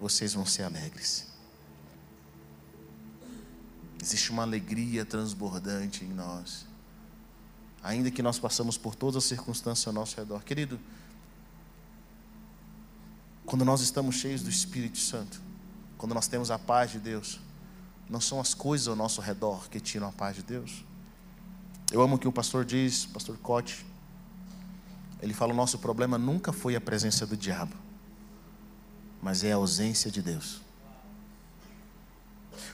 vocês 0.00 0.34
vão 0.34 0.44
ser 0.44 0.64
alegres. 0.64 1.26
Existe 4.00 4.30
uma 4.30 4.42
alegria 4.42 5.04
transbordante 5.04 6.04
em 6.04 6.08
nós. 6.08 6.66
Ainda 7.82 8.10
que 8.10 8.22
nós 8.22 8.38
passamos 8.38 8.76
por 8.76 8.94
todas 8.94 9.16
as 9.16 9.24
circunstâncias 9.24 9.86
ao 9.86 9.92
nosso 9.92 10.16
redor. 10.16 10.42
Querido, 10.42 10.78
quando 13.48 13.64
nós 13.64 13.80
estamos 13.80 14.16
cheios 14.16 14.42
do 14.42 14.50
Espírito 14.50 14.98
Santo, 14.98 15.40
quando 15.96 16.14
nós 16.14 16.28
temos 16.28 16.50
a 16.50 16.58
paz 16.58 16.92
de 16.92 16.98
Deus, 16.98 17.40
não 18.06 18.20
são 18.20 18.38
as 18.38 18.52
coisas 18.52 18.86
ao 18.88 18.94
nosso 18.94 19.22
redor 19.22 19.70
que 19.70 19.80
tiram 19.80 20.06
a 20.06 20.12
paz 20.12 20.36
de 20.36 20.42
Deus. 20.42 20.84
Eu 21.90 22.02
amo 22.02 22.16
o 22.16 22.18
que 22.18 22.28
o 22.28 22.32
pastor 22.32 22.62
diz, 22.62 23.06
pastor 23.06 23.38
Cote. 23.38 23.86
Ele 25.22 25.32
fala: 25.32 25.54
o 25.54 25.56
nosso 25.56 25.78
problema 25.78 26.18
nunca 26.18 26.52
foi 26.52 26.76
a 26.76 26.80
presença 26.80 27.26
do 27.26 27.38
diabo, 27.38 27.74
mas 29.22 29.42
é 29.42 29.52
a 29.52 29.56
ausência 29.56 30.10
de 30.10 30.20
Deus. 30.20 30.60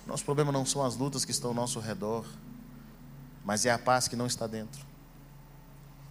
O 0.05 0.09
nosso 0.09 0.25
problema 0.25 0.51
não 0.51 0.67
são 0.67 0.85
as 0.85 0.97
lutas 0.97 1.25
que 1.25 1.31
estão 1.31 1.51
ao 1.51 1.55
nosso 1.55 1.79
redor, 1.79 2.27
mas 3.45 3.65
é 3.65 3.71
a 3.71 3.79
paz 3.79 4.09
que 4.09 4.17
não 4.17 4.27
está 4.27 4.49
dentro, 4.49 4.85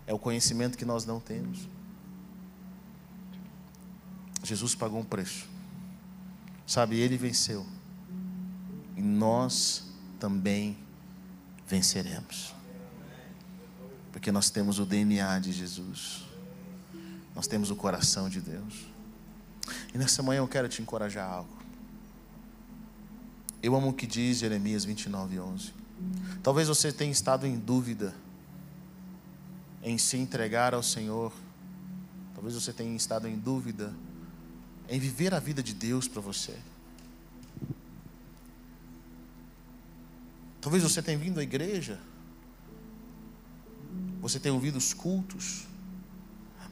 é 0.07 0.13
o 0.13 0.19
conhecimento 0.19 0.77
que 0.77 0.85
nós 0.85 1.05
não 1.05 1.19
temos. 1.19 1.67
Jesus 4.43 4.75
pagou 4.75 4.99
um 4.99 5.05
preço, 5.05 5.47
sabe, 6.67 6.99
ele 6.99 7.17
venceu 7.17 7.65
e 8.97 9.01
nós 9.01 9.85
também 10.19 10.77
venceremos. 11.67 12.53
Porque 14.11 14.31
nós 14.31 14.49
temos 14.49 14.79
o 14.79 14.85
DNA 14.85 15.39
de 15.39 15.51
Jesus, 15.51 16.23
nós 17.33 17.47
temos 17.47 17.71
o 17.71 17.75
coração 17.75 18.29
de 18.29 18.41
Deus. 18.41 18.85
E 19.93 19.97
nessa 19.97 20.21
manhã 20.21 20.39
eu 20.39 20.47
quero 20.47 20.67
te 20.67 20.81
encorajar 20.81 21.27
a 21.27 21.33
algo. 21.33 21.57
Eu 23.61 23.75
amo 23.75 23.89
o 23.89 23.93
que 23.93 24.05
diz 24.05 24.39
Jeremias 24.39 24.83
29, 24.83 25.39
11. 25.39 25.73
Talvez 26.43 26.67
você 26.67 26.91
tenha 26.91 27.11
estado 27.11 27.47
em 27.47 27.57
dúvida 27.57 28.13
em 29.81 29.97
se 29.97 30.17
entregar 30.17 30.73
ao 30.73 30.83
Senhor. 30.83 31.31
Talvez 32.33 32.55
você 32.55 32.73
tenha 32.73 32.95
estado 32.95 33.27
em 33.27 33.37
dúvida 33.37 33.93
em 34.89 34.99
viver 34.99 35.33
a 35.33 35.39
vida 35.39 35.63
de 35.63 35.73
Deus 35.73 36.07
para 36.07 36.21
você. 36.21 36.57
Talvez 40.61 40.83
você 40.83 41.01
tenha 41.01 41.17
vindo 41.17 41.39
à 41.39 41.43
igreja, 41.43 41.99
você 44.21 44.39
tenha 44.39 44.53
ouvido 44.53 44.77
os 44.77 44.93
cultos, 44.93 45.65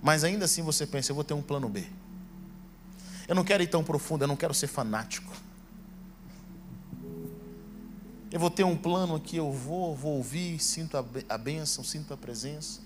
mas 0.02 0.24
ainda 0.24 0.46
assim 0.46 0.62
você 0.62 0.88
pensa: 0.88 1.12
eu 1.12 1.16
vou 1.16 1.24
ter 1.24 1.34
um 1.34 1.42
plano 1.42 1.68
B. 1.68 1.86
Eu 3.28 3.36
não 3.36 3.44
quero 3.44 3.62
ir 3.64 3.68
tão 3.68 3.84
profundo, 3.84 4.24
eu 4.24 4.28
não 4.28 4.38
quero 4.38 4.54
ser 4.54 4.68
fanático. 4.68 5.32
Eu 8.32 8.40
vou 8.40 8.50
ter 8.50 8.64
um 8.64 8.78
plano 8.78 9.16
aqui, 9.16 9.36
eu 9.36 9.52
vou, 9.52 9.94
vou 9.94 10.14
ouvir, 10.18 10.58
sinto 10.60 10.96
a 11.28 11.38
bênção, 11.38 11.84
sinto 11.84 12.14
a 12.14 12.18
presença. 12.18 12.80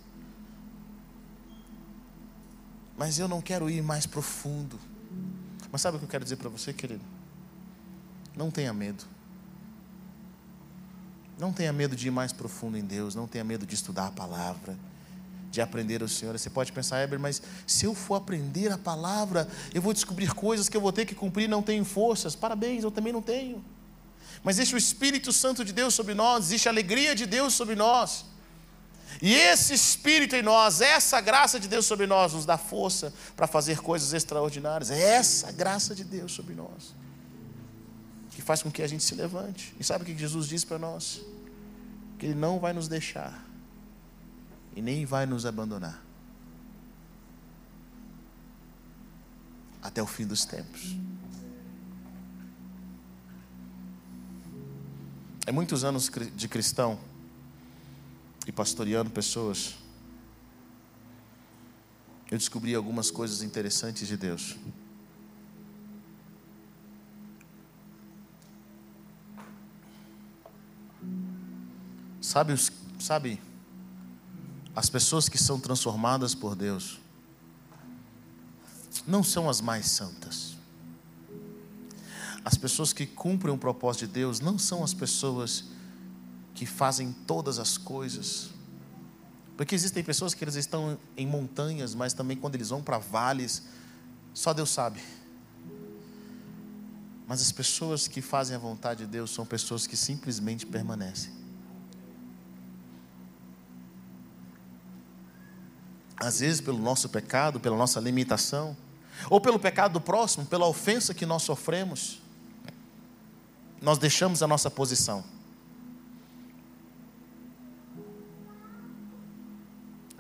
Mas 2.98 3.20
eu 3.20 3.28
não 3.28 3.42
quero 3.42 3.70
ir 3.70 3.84
mais 3.84 4.08
profundo. 4.08 4.80
Mas 5.76 5.82
sabe 5.82 5.98
o 5.98 6.00
que 6.00 6.06
eu 6.06 6.10
quero 6.10 6.24
dizer 6.24 6.38
para 6.38 6.48
você, 6.48 6.72
querido? 6.72 7.02
Não 8.34 8.50
tenha 8.50 8.72
medo. 8.72 9.04
Não 11.38 11.52
tenha 11.52 11.74
medo 11.74 11.98
de 11.98 12.08
ir 12.08 12.12
mais 12.12 12.32
profundo 12.32 12.78
em 12.78 12.86
Deus, 12.86 13.14
não 13.14 13.28
tenha 13.28 13.44
medo 13.44 13.66
de 13.66 13.76
estudar 13.76 14.08
a 14.08 14.12
palavra, 14.12 14.78
de 15.52 15.60
aprender 15.60 16.02
o 16.02 16.08
Senhor. 16.08 16.40
Você 16.40 16.50
pode 16.50 16.72
pensar, 16.72 17.04
Heber, 17.04 17.20
mas 17.20 17.42
se 17.68 17.86
eu 17.86 17.94
for 17.94 18.16
aprender 18.16 18.72
a 18.72 18.78
palavra, 18.78 19.50
eu 19.74 19.82
vou 19.82 19.92
descobrir 19.92 20.34
coisas 20.34 20.70
que 20.70 20.78
eu 20.78 20.82
vou 20.82 20.94
ter 20.94 21.06
que 21.06 21.14
cumprir, 21.14 21.50
não 21.50 21.62
tenho 21.62 21.84
forças. 21.84 22.38
Parabéns, 22.38 22.86
eu 22.86 22.90
também 22.90 23.12
não 23.12 23.22
tenho. 23.22 23.62
Mas 24.46 24.58
existe 24.58 24.76
o 24.76 24.78
Espírito 24.78 25.34
Santo 25.34 25.66
de 25.66 25.74
Deus 25.74 25.94
sobre 25.94 26.14
nós, 26.14 26.46
existe 26.46 26.70
a 26.70 26.72
alegria 26.72 27.14
de 27.14 27.26
Deus 27.26 27.54
sobre 27.54 27.76
nós. 27.76 28.24
E 29.22 29.34
esse 29.34 29.74
Espírito 29.74 30.36
em 30.36 30.42
nós, 30.42 30.82
essa 30.82 31.22
graça 31.22 31.60
de 31.60 31.68
Deus 31.68 31.86
sobre 31.86 32.06
nós, 32.06 32.34
nos 32.34 32.46
dá 32.46 32.58
força 32.58 33.14
para 33.36 33.48
fazer 33.48 33.80
coisas 33.82 34.14
extraordinárias. 34.14 34.92
É 34.92 35.00
essa 35.00 35.52
graça 35.52 35.96
de 35.96 36.04
Deus 36.04 36.32
sobre 36.32 36.54
nós 36.54 36.94
que 38.36 38.42
faz 38.42 38.62
com 38.62 38.70
que 38.70 38.82
a 38.82 38.88
gente 38.88 39.04
se 39.04 39.16
levante. 39.16 39.74
E 39.80 39.84
sabe 39.84 40.04
o 40.04 40.06
que 40.06 40.18
Jesus 40.18 40.48
diz 40.48 40.66
para 40.66 40.78
nós? 40.78 41.22
Que 42.20 42.28
Ele 42.28 42.36
não 42.36 42.60
vai 42.60 42.74
nos 42.74 42.90
deixar 42.90 43.46
e 44.76 44.82
nem 44.82 45.06
vai 45.06 45.26
nos 45.26 45.46
abandonar 45.46 46.04
até 49.82 50.02
o 50.04 50.08
fim 50.08 50.26
dos 50.26 50.44
tempos. 50.44 50.98
É 55.46 55.52
muitos 55.52 55.84
anos 55.84 56.12
de 56.36 56.48
cristão 56.48 57.00
e 58.46 58.52
pastoreando 58.52 59.10
pessoas, 59.10 59.76
eu 62.30 62.38
descobri 62.38 62.74
algumas 62.76 63.12
coisas 63.12 63.42
interessantes 63.42 64.08
de 64.08 64.18
Deus. 64.18 64.56
Sabe, 72.22 72.54
os, 72.54 72.72
sabe, 73.00 73.40
as 74.76 74.90
pessoas 74.90 75.30
que 75.30 75.38
são 75.38 75.60
transformadas 75.60 76.36
por 76.36 76.56
Deus 76.56 77.00
não 79.08 79.24
são 79.24 79.50
as 79.50 79.62
mais 79.62 79.88
santas. 79.88 80.56
As 82.44 82.56
pessoas 82.56 82.92
que 82.92 83.06
cumprem 83.06 83.54
o 83.54 83.58
propósito 83.58 84.08
de 84.08 84.14
Deus 84.14 84.40
não 84.40 84.58
são 84.58 84.84
as 84.84 84.94
pessoas 84.94 85.66
que 86.56 86.66
fazem 86.66 87.12
todas 87.28 87.60
as 87.60 87.78
coisas. 87.78 88.50
Porque 89.58 89.76
existem 89.76 90.04
pessoas 90.04 90.34
que 90.34 90.44
eles 90.44 90.56
estão 90.56 90.98
em 91.16 91.28
montanhas, 91.28 91.94
mas 91.94 92.14
também 92.14 92.36
quando 92.36 92.56
eles 92.56 92.70
vão 92.70 92.82
para 92.82 92.98
vales, 92.98 93.64
só 94.34 94.54
Deus 94.54 94.70
sabe. 94.70 95.02
Mas 97.28 97.42
as 97.42 97.52
pessoas 97.52 98.08
que 98.08 98.22
fazem 98.22 98.56
a 98.56 98.60
vontade 98.60 99.06
de 99.06 99.12
Deus 99.12 99.32
são 99.32 99.46
pessoas 99.46 99.86
que 99.86 99.98
simplesmente 99.98 100.66
permanecem. 100.66 101.32
Às 106.18 106.40
vezes, 106.40 106.62
pelo 106.62 106.78
nosso 106.78 107.10
pecado, 107.10 107.60
pela 107.60 107.76
nossa 107.76 108.00
limitação, 108.00 108.78
ou 109.30 109.42
pelo 109.42 109.60
pecado 109.60 109.94
do 109.94 110.02
próximo, 110.02 110.46
pela 110.46 110.66
ofensa 110.66 111.14
que 111.14 111.26
nós 111.26 111.44
sofremos, 111.44 112.22
nós 113.82 113.98
deixamos 113.98 114.42
a 114.42 114.48
nossa 114.48 114.70
posição. 114.70 115.35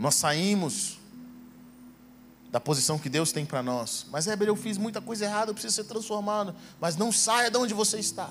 Nós 0.06 0.14
saímos 0.14 0.99
da 2.51 2.60
posição 2.60 2.99
que 2.99 3.10
Deus 3.10 3.32
tem 3.32 3.43
para 3.43 3.64
nós. 3.64 4.06
Mas 4.12 4.28
Heber, 4.28 4.47
eu 4.47 4.56
fiz 4.56 4.78
muita 4.78 5.01
coisa 5.01 5.26
errada, 5.26 5.49
eu 5.49 5.56
preciso 5.56 5.78
ser 5.78 5.86
transformado. 5.86 6.56
Mas 6.80 6.95
não 6.95 7.12
saia 7.12 7.49
de 7.49 7.58
onde 7.58 7.74
você 7.74 7.97
está. 7.97 8.30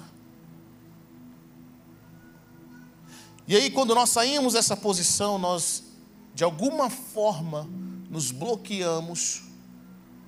E 3.49 3.57
aí, 3.57 3.73
quando 3.73 3.93
nós 3.93 4.11
saímos 4.11 4.53
dessa 4.53 4.77
posição, 4.77 5.37
nós, 5.37 5.83
de 6.33 6.45
alguma 6.45 6.89
forma, 6.89 7.69
nos 8.09 8.31
bloqueamos 8.31 9.43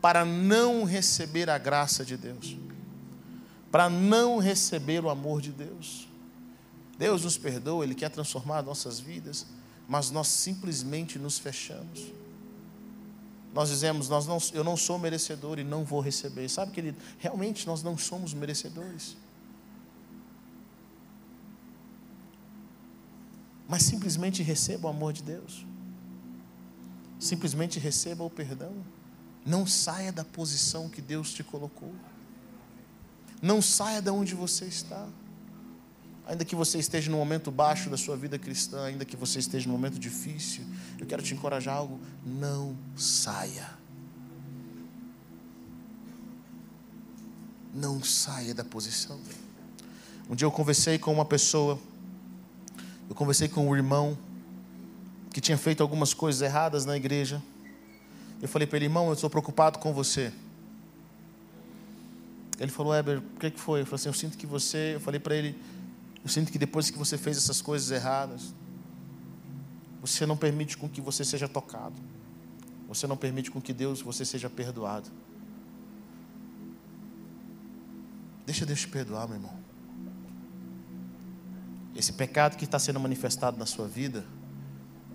para 0.03 0.25
não 0.25 0.83
receber 0.83 1.49
a 1.49 1.59
graça 1.59 2.05
de 2.05 2.17
Deus, 2.17 2.57
para 3.71 3.89
não 3.89 4.39
receber 4.39 5.05
o 5.05 5.09
amor 5.09 5.41
de 5.41 5.53
Deus. 5.53 6.09
Deus 6.99 7.23
nos 7.23 7.39
perdoa, 7.39 7.85
Ele 7.85 7.95
quer 7.95 8.11
transformar 8.11 8.63
nossas 8.63 8.99
vidas, 8.99 9.47
mas 9.89 10.11
nós 10.11 10.29
simplesmente 10.29 11.19
nos 11.19 11.39
fechamos 11.39 12.17
nós 13.57 13.71
dizemos, 13.71 14.11
nós 14.11 14.27
não, 14.27 14.37
eu 14.53 14.63
não 14.63 14.77
sou 14.77 14.99
merecedor 14.99 15.59
e 15.59 15.65
não 15.65 15.83
vou 15.83 15.99
receber. 15.99 16.47
Sabe, 16.47 16.73
querido, 16.73 16.99
realmente 17.19 17.67
nós 17.67 17.83
não 17.83 17.97
somos 17.97 18.35
merecedores. 18.35 19.17
Mas 23.67 23.83
simplesmente 23.83 24.43
receba 24.43 24.89
o 24.89 24.91
amor 24.91 25.15
de 25.15 25.23
Deus. 25.23 25.65
Simplesmente 27.19 27.79
receba 27.79 28.23
o 28.23 28.29
perdão. 28.29 28.75
Não 29.43 29.67
saia 29.67 30.13
da 30.13 30.23
posição 30.23 30.91
que 30.91 31.01
Deus 31.01 31.33
te 31.33 31.43
colocou. 31.43 31.95
Não 33.41 33.63
saia 33.63 34.03
de 34.03 34.11
onde 34.11 34.35
você 34.35 34.67
está. 34.67 35.09
Ainda 36.27 36.45
que 36.45 36.57
você 36.57 36.79
esteja 36.79 37.09
num 37.09 37.19
momento 37.19 37.53
baixo 37.53 37.89
da 37.89 37.97
sua 37.97 38.17
vida 38.17 38.37
cristã, 38.37 38.85
ainda 38.85 39.05
que 39.05 39.17
você 39.17 39.39
esteja 39.39 39.69
num 39.69 39.73
momento 39.73 39.97
difícil, 39.97 40.65
eu 40.99 41.07
quero 41.07 41.23
te 41.23 41.33
encorajar 41.33 41.77
algo, 41.77 42.01
não 42.25 42.77
saia. 42.97 43.71
Não 47.73 48.03
saia 48.03 48.53
da 48.53 48.65
posição. 48.65 49.21
Um 50.29 50.35
dia 50.35 50.47
eu 50.47 50.51
conversei 50.51 50.99
com 50.99 51.13
uma 51.13 51.25
pessoa, 51.25 51.79
eu 53.09 53.15
conversei 53.15 53.49
com 53.49 53.69
um 53.69 53.77
irmão 53.77 54.19
que 55.33 55.41
tinha 55.41 55.57
feito 55.57 55.81
algumas 55.81 56.13
coisas 56.13 56.43
erradas 56.43 56.85
na 56.85 56.97
igreja. 56.97 57.41
Eu 58.43 58.49
falei 58.49 58.67
para 58.67 58.79
ele, 58.79 58.87
irmão, 58.87 59.07
eu 59.07 59.13
estou 59.13 59.31
preocupado 59.31 59.79
com 59.79 59.93
você. 59.93 60.33
Ele 62.59 62.71
falou, 62.71 62.95
Eber, 62.95 63.19
o 63.19 63.39
que, 63.39 63.51
que 63.51 63.61
foi? 63.61 63.83
Eu 63.83 63.87
falei 63.87 63.97
assim, 63.97 64.09
eu 64.09 64.15
sinto 64.15 64.37
que 64.37 64.47
você. 64.47 64.95
Eu 64.95 65.01
falei 65.01 65.21
para 65.21 65.37
ele, 65.37 65.55
eu 66.27 66.29
sinto 66.29 66.51
que 66.51 66.59
depois 66.59 66.91
que 66.91 66.99
você 66.99 67.17
fez 67.17 67.37
essas 67.37 67.63
coisas 67.63 67.89
erradas, 67.89 68.53
você 70.01 70.27
não 70.27 70.37
permite 70.37 70.77
com 70.77 70.89
que 70.89 71.01
você 71.01 71.25
seja 71.25 71.47
tocado. 71.47 71.95
Você 72.89 73.07
não 73.07 73.17
permite 73.17 73.49
com 73.49 73.61
que 73.61 73.73
Deus 73.73 74.03
você 74.03 74.25
seja 74.25 74.51
perdoado. 74.51 75.09
Deixa 78.45 78.67
Deus 78.67 78.81
te 78.81 78.89
perdoar, 78.89 79.29
meu 79.29 79.37
irmão. 79.37 79.57
Esse 81.95 82.13
pecado 82.13 82.57
que 82.57 82.65
está 82.65 82.81
sendo 82.81 82.99
manifestado 82.99 83.57
na 83.57 83.65
sua 83.65 83.87
vida 83.87 84.27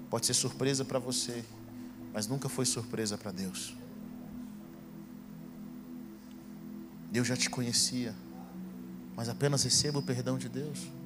pode 0.09 0.25
ser 0.25 0.33
surpresa 0.33 0.85
para 0.85 0.97
você, 0.97 1.43
mas 2.13 2.25
nunca 2.25 2.47
foi 2.47 2.65
surpresa 2.65 3.17
para 3.17 3.33
Deus. 3.33 3.75
Deus 7.11 7.27
já 7.27 7.35
te 7.35 7.49
conhecia, 7.49 8.15
mas 9.13 9.27
apenas 9.27 9.61
receba 9.65 9.99
o 9.99 10.01
perdão 10.01 10.37
de 10.37 10.47
Deus. 10.47 11.00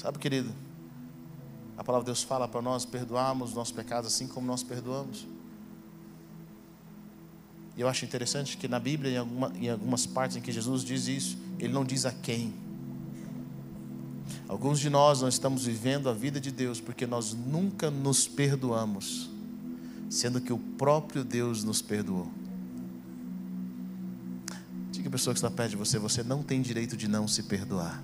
Sabe, 0.00 0.18
querido, 0.18 0.50
a 1.76 1.84
palavra 1.84 2.04
de 2.04 2.06
Deus 2.06 2.22
fala 2.22 2.48
para 2.48 2.62
nós 2.62 2.86
perdoarmos 2.86 3.50
os 3.50 3.54
nossos 3.54 3.74
pecados 3.74 4.10
assim 4.10 4.26
como 4.26 4.46
nós 4.46 4.62
perdoamos. 4.62 5.26
E 7.76 7.82
eu 7.82 7.86
acho 7.86 8.06
interessante 8.06 8.56
que 8.56 8.66
na 8.66 8.80
Bíblia, 8.80 9.12
em, 9.12 9.16
alguma, 9.18 9.52
em 9.54 9.68
algumas 9.68 10.06
partes 10.06 10.38
em 10.38 10.40
que 10.40 10.50
Jesus 10.50 10.84
diz 10.84 11.06
isso, 11.06 11.36
ele 11.58 11.74
não 11.74 11.84
diz 11.84 12.06
a 12.06 12.12
quem. 12.12 12.54
Alguns 14.48 14.80
de 14.80 14.88
nós 14.88 15.20
não 15.20 15.28
estamos 15.28 15.66
vivendo 15.66 16.08
a 16.08 16.14
vida 16.14 16.40
de 16.40 16.50
Deus 16.50 16.80
porque 16.80 17.06
nós 17.06 17.34
nunca 17.34 17.90
nos 17.90 18.26
perdoamos, 18.26 19.28
sendo 20.08 20.40
que 20.40 20.52
o 20.52 20.58
próprio 20.58 21.22
Deus 21.22 21.62
nos 21.62 21.82
perdoou. 21.82 22.26
Diga 24.90 25.08
a 25.08 25.12
pessoa 25.12 25.34
que 25.34 25.38
está 25.38 25.50
perto 25.50 25.72
de 25.72 25.76
você: 25.76 25.98
você 25.98 26.22
não 26.22 26.42
tem 26.42 26.62
direito 26.62 26.96
de 26.96 27.06
não 27.06 27.28
se 27.28 27.42
perdoar 27.42 28.02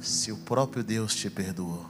se 0.00 0.32
o 0.32 0.36
próprio 0.38 0.82
Deus 0.82 1.14
te 1.14 1.28
perdoou? 1.28 1.86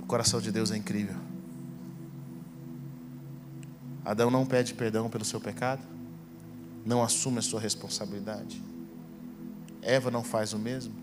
O 0.00 0.06
coração 0.06 0.40
de 0.40 0.50
Deus 0.50 0.70
é 0.72 0.76
incrível. 0.76 1.16
Adão 4.04 4.30
não 4.30 4.44
pede 4.44 4.74
perdão 4.74 5.08
pelo 5.08 5.24
seu 5.24 5.40
pecado, 5.40 5.82
não 6.84 7.02
assume 7.02 7.38
a 7.38 7.42
sua 7.42 7.60
responsabilidade. 7.60 8.60
Eva 9.80 10.10
não 10.10 10.24
faz 10.24 10.52
o 10.52 10.58
mesmo, 10.58 10.94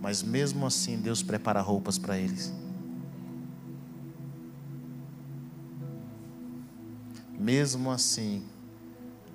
mas 0.00 0.22
mesmo 0.22 0.66
assim 0.66 0.96
Deus 0.98 1.22
prepara 1.22 1.60
roupas 1.60 1.98
para 1.98 2.18
eles. 2.18 2.52
Mesmo 7.38 7.90
assim, 7.90 8.42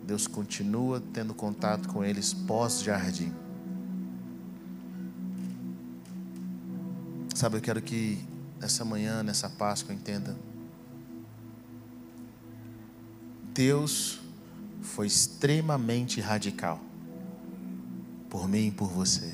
Deus 0.06 0.28
continua 0.28 1.02
tendo 1.14 1.34
contato 1.34 1.88
com 1.88 2.04
eles 2.04 2.34
pós-jardim. 2.34 3.32
Sabe, 7.36 7.58
eu 7.58 7.62
quero 7.62 7.82
que 7.82 8.24
nessa 8.60 8.84
manhã, 8.84 9.24
nessa 9.24 9.50
Páscoa, 9.50 9.94
entenda. 9.94 10.36
Deus 13.54 14.20
foi 14.82 15.08
extremamente 15.08 16.20
radical 16.20 16.80
por 18.30 18.48
mim 18.48 18.68
e 18.68 18.72
por 18.72 18.90
você. 18.90 19.34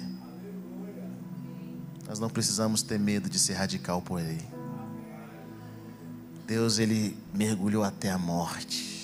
Nós 2.08 2.20
não 2.20 2.30
precisamos 2.30 2.82
ter 2.82 3.00
medo 3.00 3.30
de 3.30 3.38
ser 3.38 3.54
radical 3.54 4.02
por 4.02 4.20
Ele. 4.20 4.46
Deus, 6.46 6.80
Ele 6.80 7.18
mergulhou 7.34 7.84
até 7.84 8.10
a 8.10 8.18
morte 8.18 8.97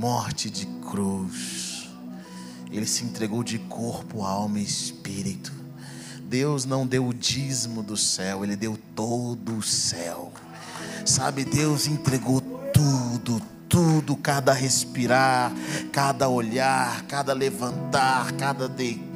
morte 0.00 0.48
de 0.48 0.64
cruz. 0.90 1.86
Ele 2.72 2.86
se 2.86 3.04
entregou 3.04 3.44
de 3.44 3.58
corpo, 3.58 4.24
alma 4.24 4.58
e 4.58 4.64
espírito. 4.64 5.52
Deus 6.22 6.64
não 6.64 6.86
deu 6.86 7.06
o 7.06 7.12
dízimo 7.12 7.82
do 7.82 7.98
céu, 7.98 8.42
Ele 8.42 8.56
deu 8.56 8.78
todo 8.96 9.58
o 9.58 9.62
céu. 9.62 10.32
Sabe, 11.04 11.44
Deus 11.44 11.86
entregou 11.86 12.40
tudo, 12.40 13.42
tudo, 13.68 14.16
cada 14.16 14.54
respirar, 14.54 15.52
cada 15.92 16.30
olhar, 16.30 17.02
cada 17.02 17.34
levantar, 17.34 18.32
cada 18.32 18.66
deitar 18.66 19.09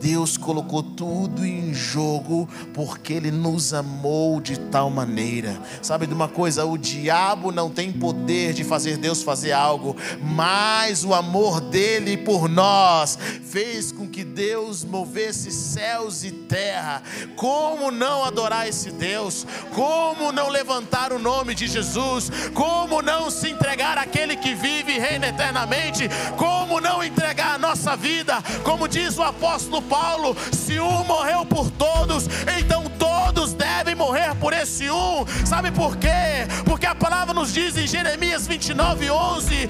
Deus 0.00 0.36
colocou 0.36 0.82
tudo 0.82 1.44
em 1.44 1.74
jogo 1.74 2.48
porque 2.72 3.12
Ele 3.12 3.30
nos 3.30 3.74
amou 3.74 4.40
de 4.40 4.58
tal 4.58 4.90
maneira. 4.90 5.60
Sabe 5.82 6.06
de 6.06 6.14
uma 6.14 6.28
coisa? 6.28 6.64
O 6.64 6.78
diabo 6.78 7.50
não 7.50 7.70
tem 7.70 7.92
poder 7.92 8.52
de 8.52 8.64
fazer 8.64 8.96
Deus 8.96 9.22
fazer 9.22 9.52
algo, 9.52 9.96
mas 10.22 11.04
o 11.04 11.14
amor 11.14 11.60
dele 11.60 12.16
por 12.16 12.48
nós 12.48 13.18
fez 13.44 13.90
com 13.90 14.06
que 14.06 14.24
Deus 14.24 14.84
movesse 14.84 15.50
céus 15.50 16.24
e 16.24 16.30
terra. 16.30 17.02
Como 17.36 17.90
não 17.90 18.24
adorar 18.24 18.68
esse 18.68 18.90
Deus? 18.90 19.46
Como 19.74 20.32
não 20.32 20.48
levantar 20.48 21.12
o 21.12 21.18
nome 21.18 21.54
de 21.54 21.66
Jesus? 21.66 22.30
Como 22.54 23.02
não 23.02 23.30
se 23.30 23.50
entregar 23.50 23.98
àquele 23.98 24.36
que 24.36 24.54
vive 24.54 24.92
e 24.92 24.98
reina 24.98 25.28
eternamente? 25.28 26.08
Como 26.36 26.80
não 26.80 27.02
entregar 27.02 27.54
a 27.54 27.58
nossa 27.58 27.96
vida? 27.96 28.42
Como 28.62 28.86
diz 28.86 29.07
diz 29.08 29.18
o 29.18 29.22
apóstolo 29.22 29.80
Paulo: 29.82 30.36
se 30.52 30.78
um 30.78 31.04
morreu 31.04 31.44
por 31.46 31.70
todos, 31.70 32.28
então 32.58 32.84
todos 32.98 33.54
devem 33.54 33.94
morrer 33.94 34.34
por 34.36 34.52
esse 34.52 34.90
um. 34.90 35.24
Sabe 35.46 35.70
por 35.70 35.96
quê? 35.96 36.46
Porque 36.64 36.86
a 36.86 36.94
palavra 36.94 37.32
nos 37.32 37.52
diz 37.52 37.76
em 37.76 37.86
Jeremias 37.86 38.46
29, 38.46 39.10
11: 39.10 39.68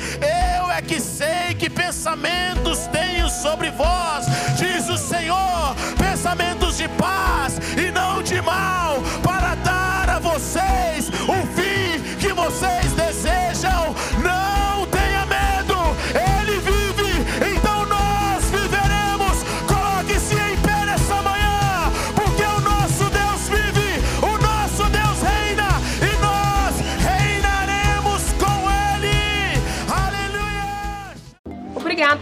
Eu 0.57 0.70
é 0.70 0.82
que 0.82 1.01
sei 1.01 1.55
que 1.59 1.70
pensamentos 1.70 2.80
tenho 2.89 3.28
sobre 3.30 3.70
vós, 3.70 4.26
diz 4.59 4.89
o 4.89 4.99
Senhor, 4.99 5.74
pensamentos 5.97 6.76
de 6.76 6.89
paz 6.89 7.59
e 7.76 7.91
não 7.93 8.22
de 8.22 8.41
mal, 8.43 8.97
para 9.22 9.55
dar 9.57 10.11
a 10.11 10.18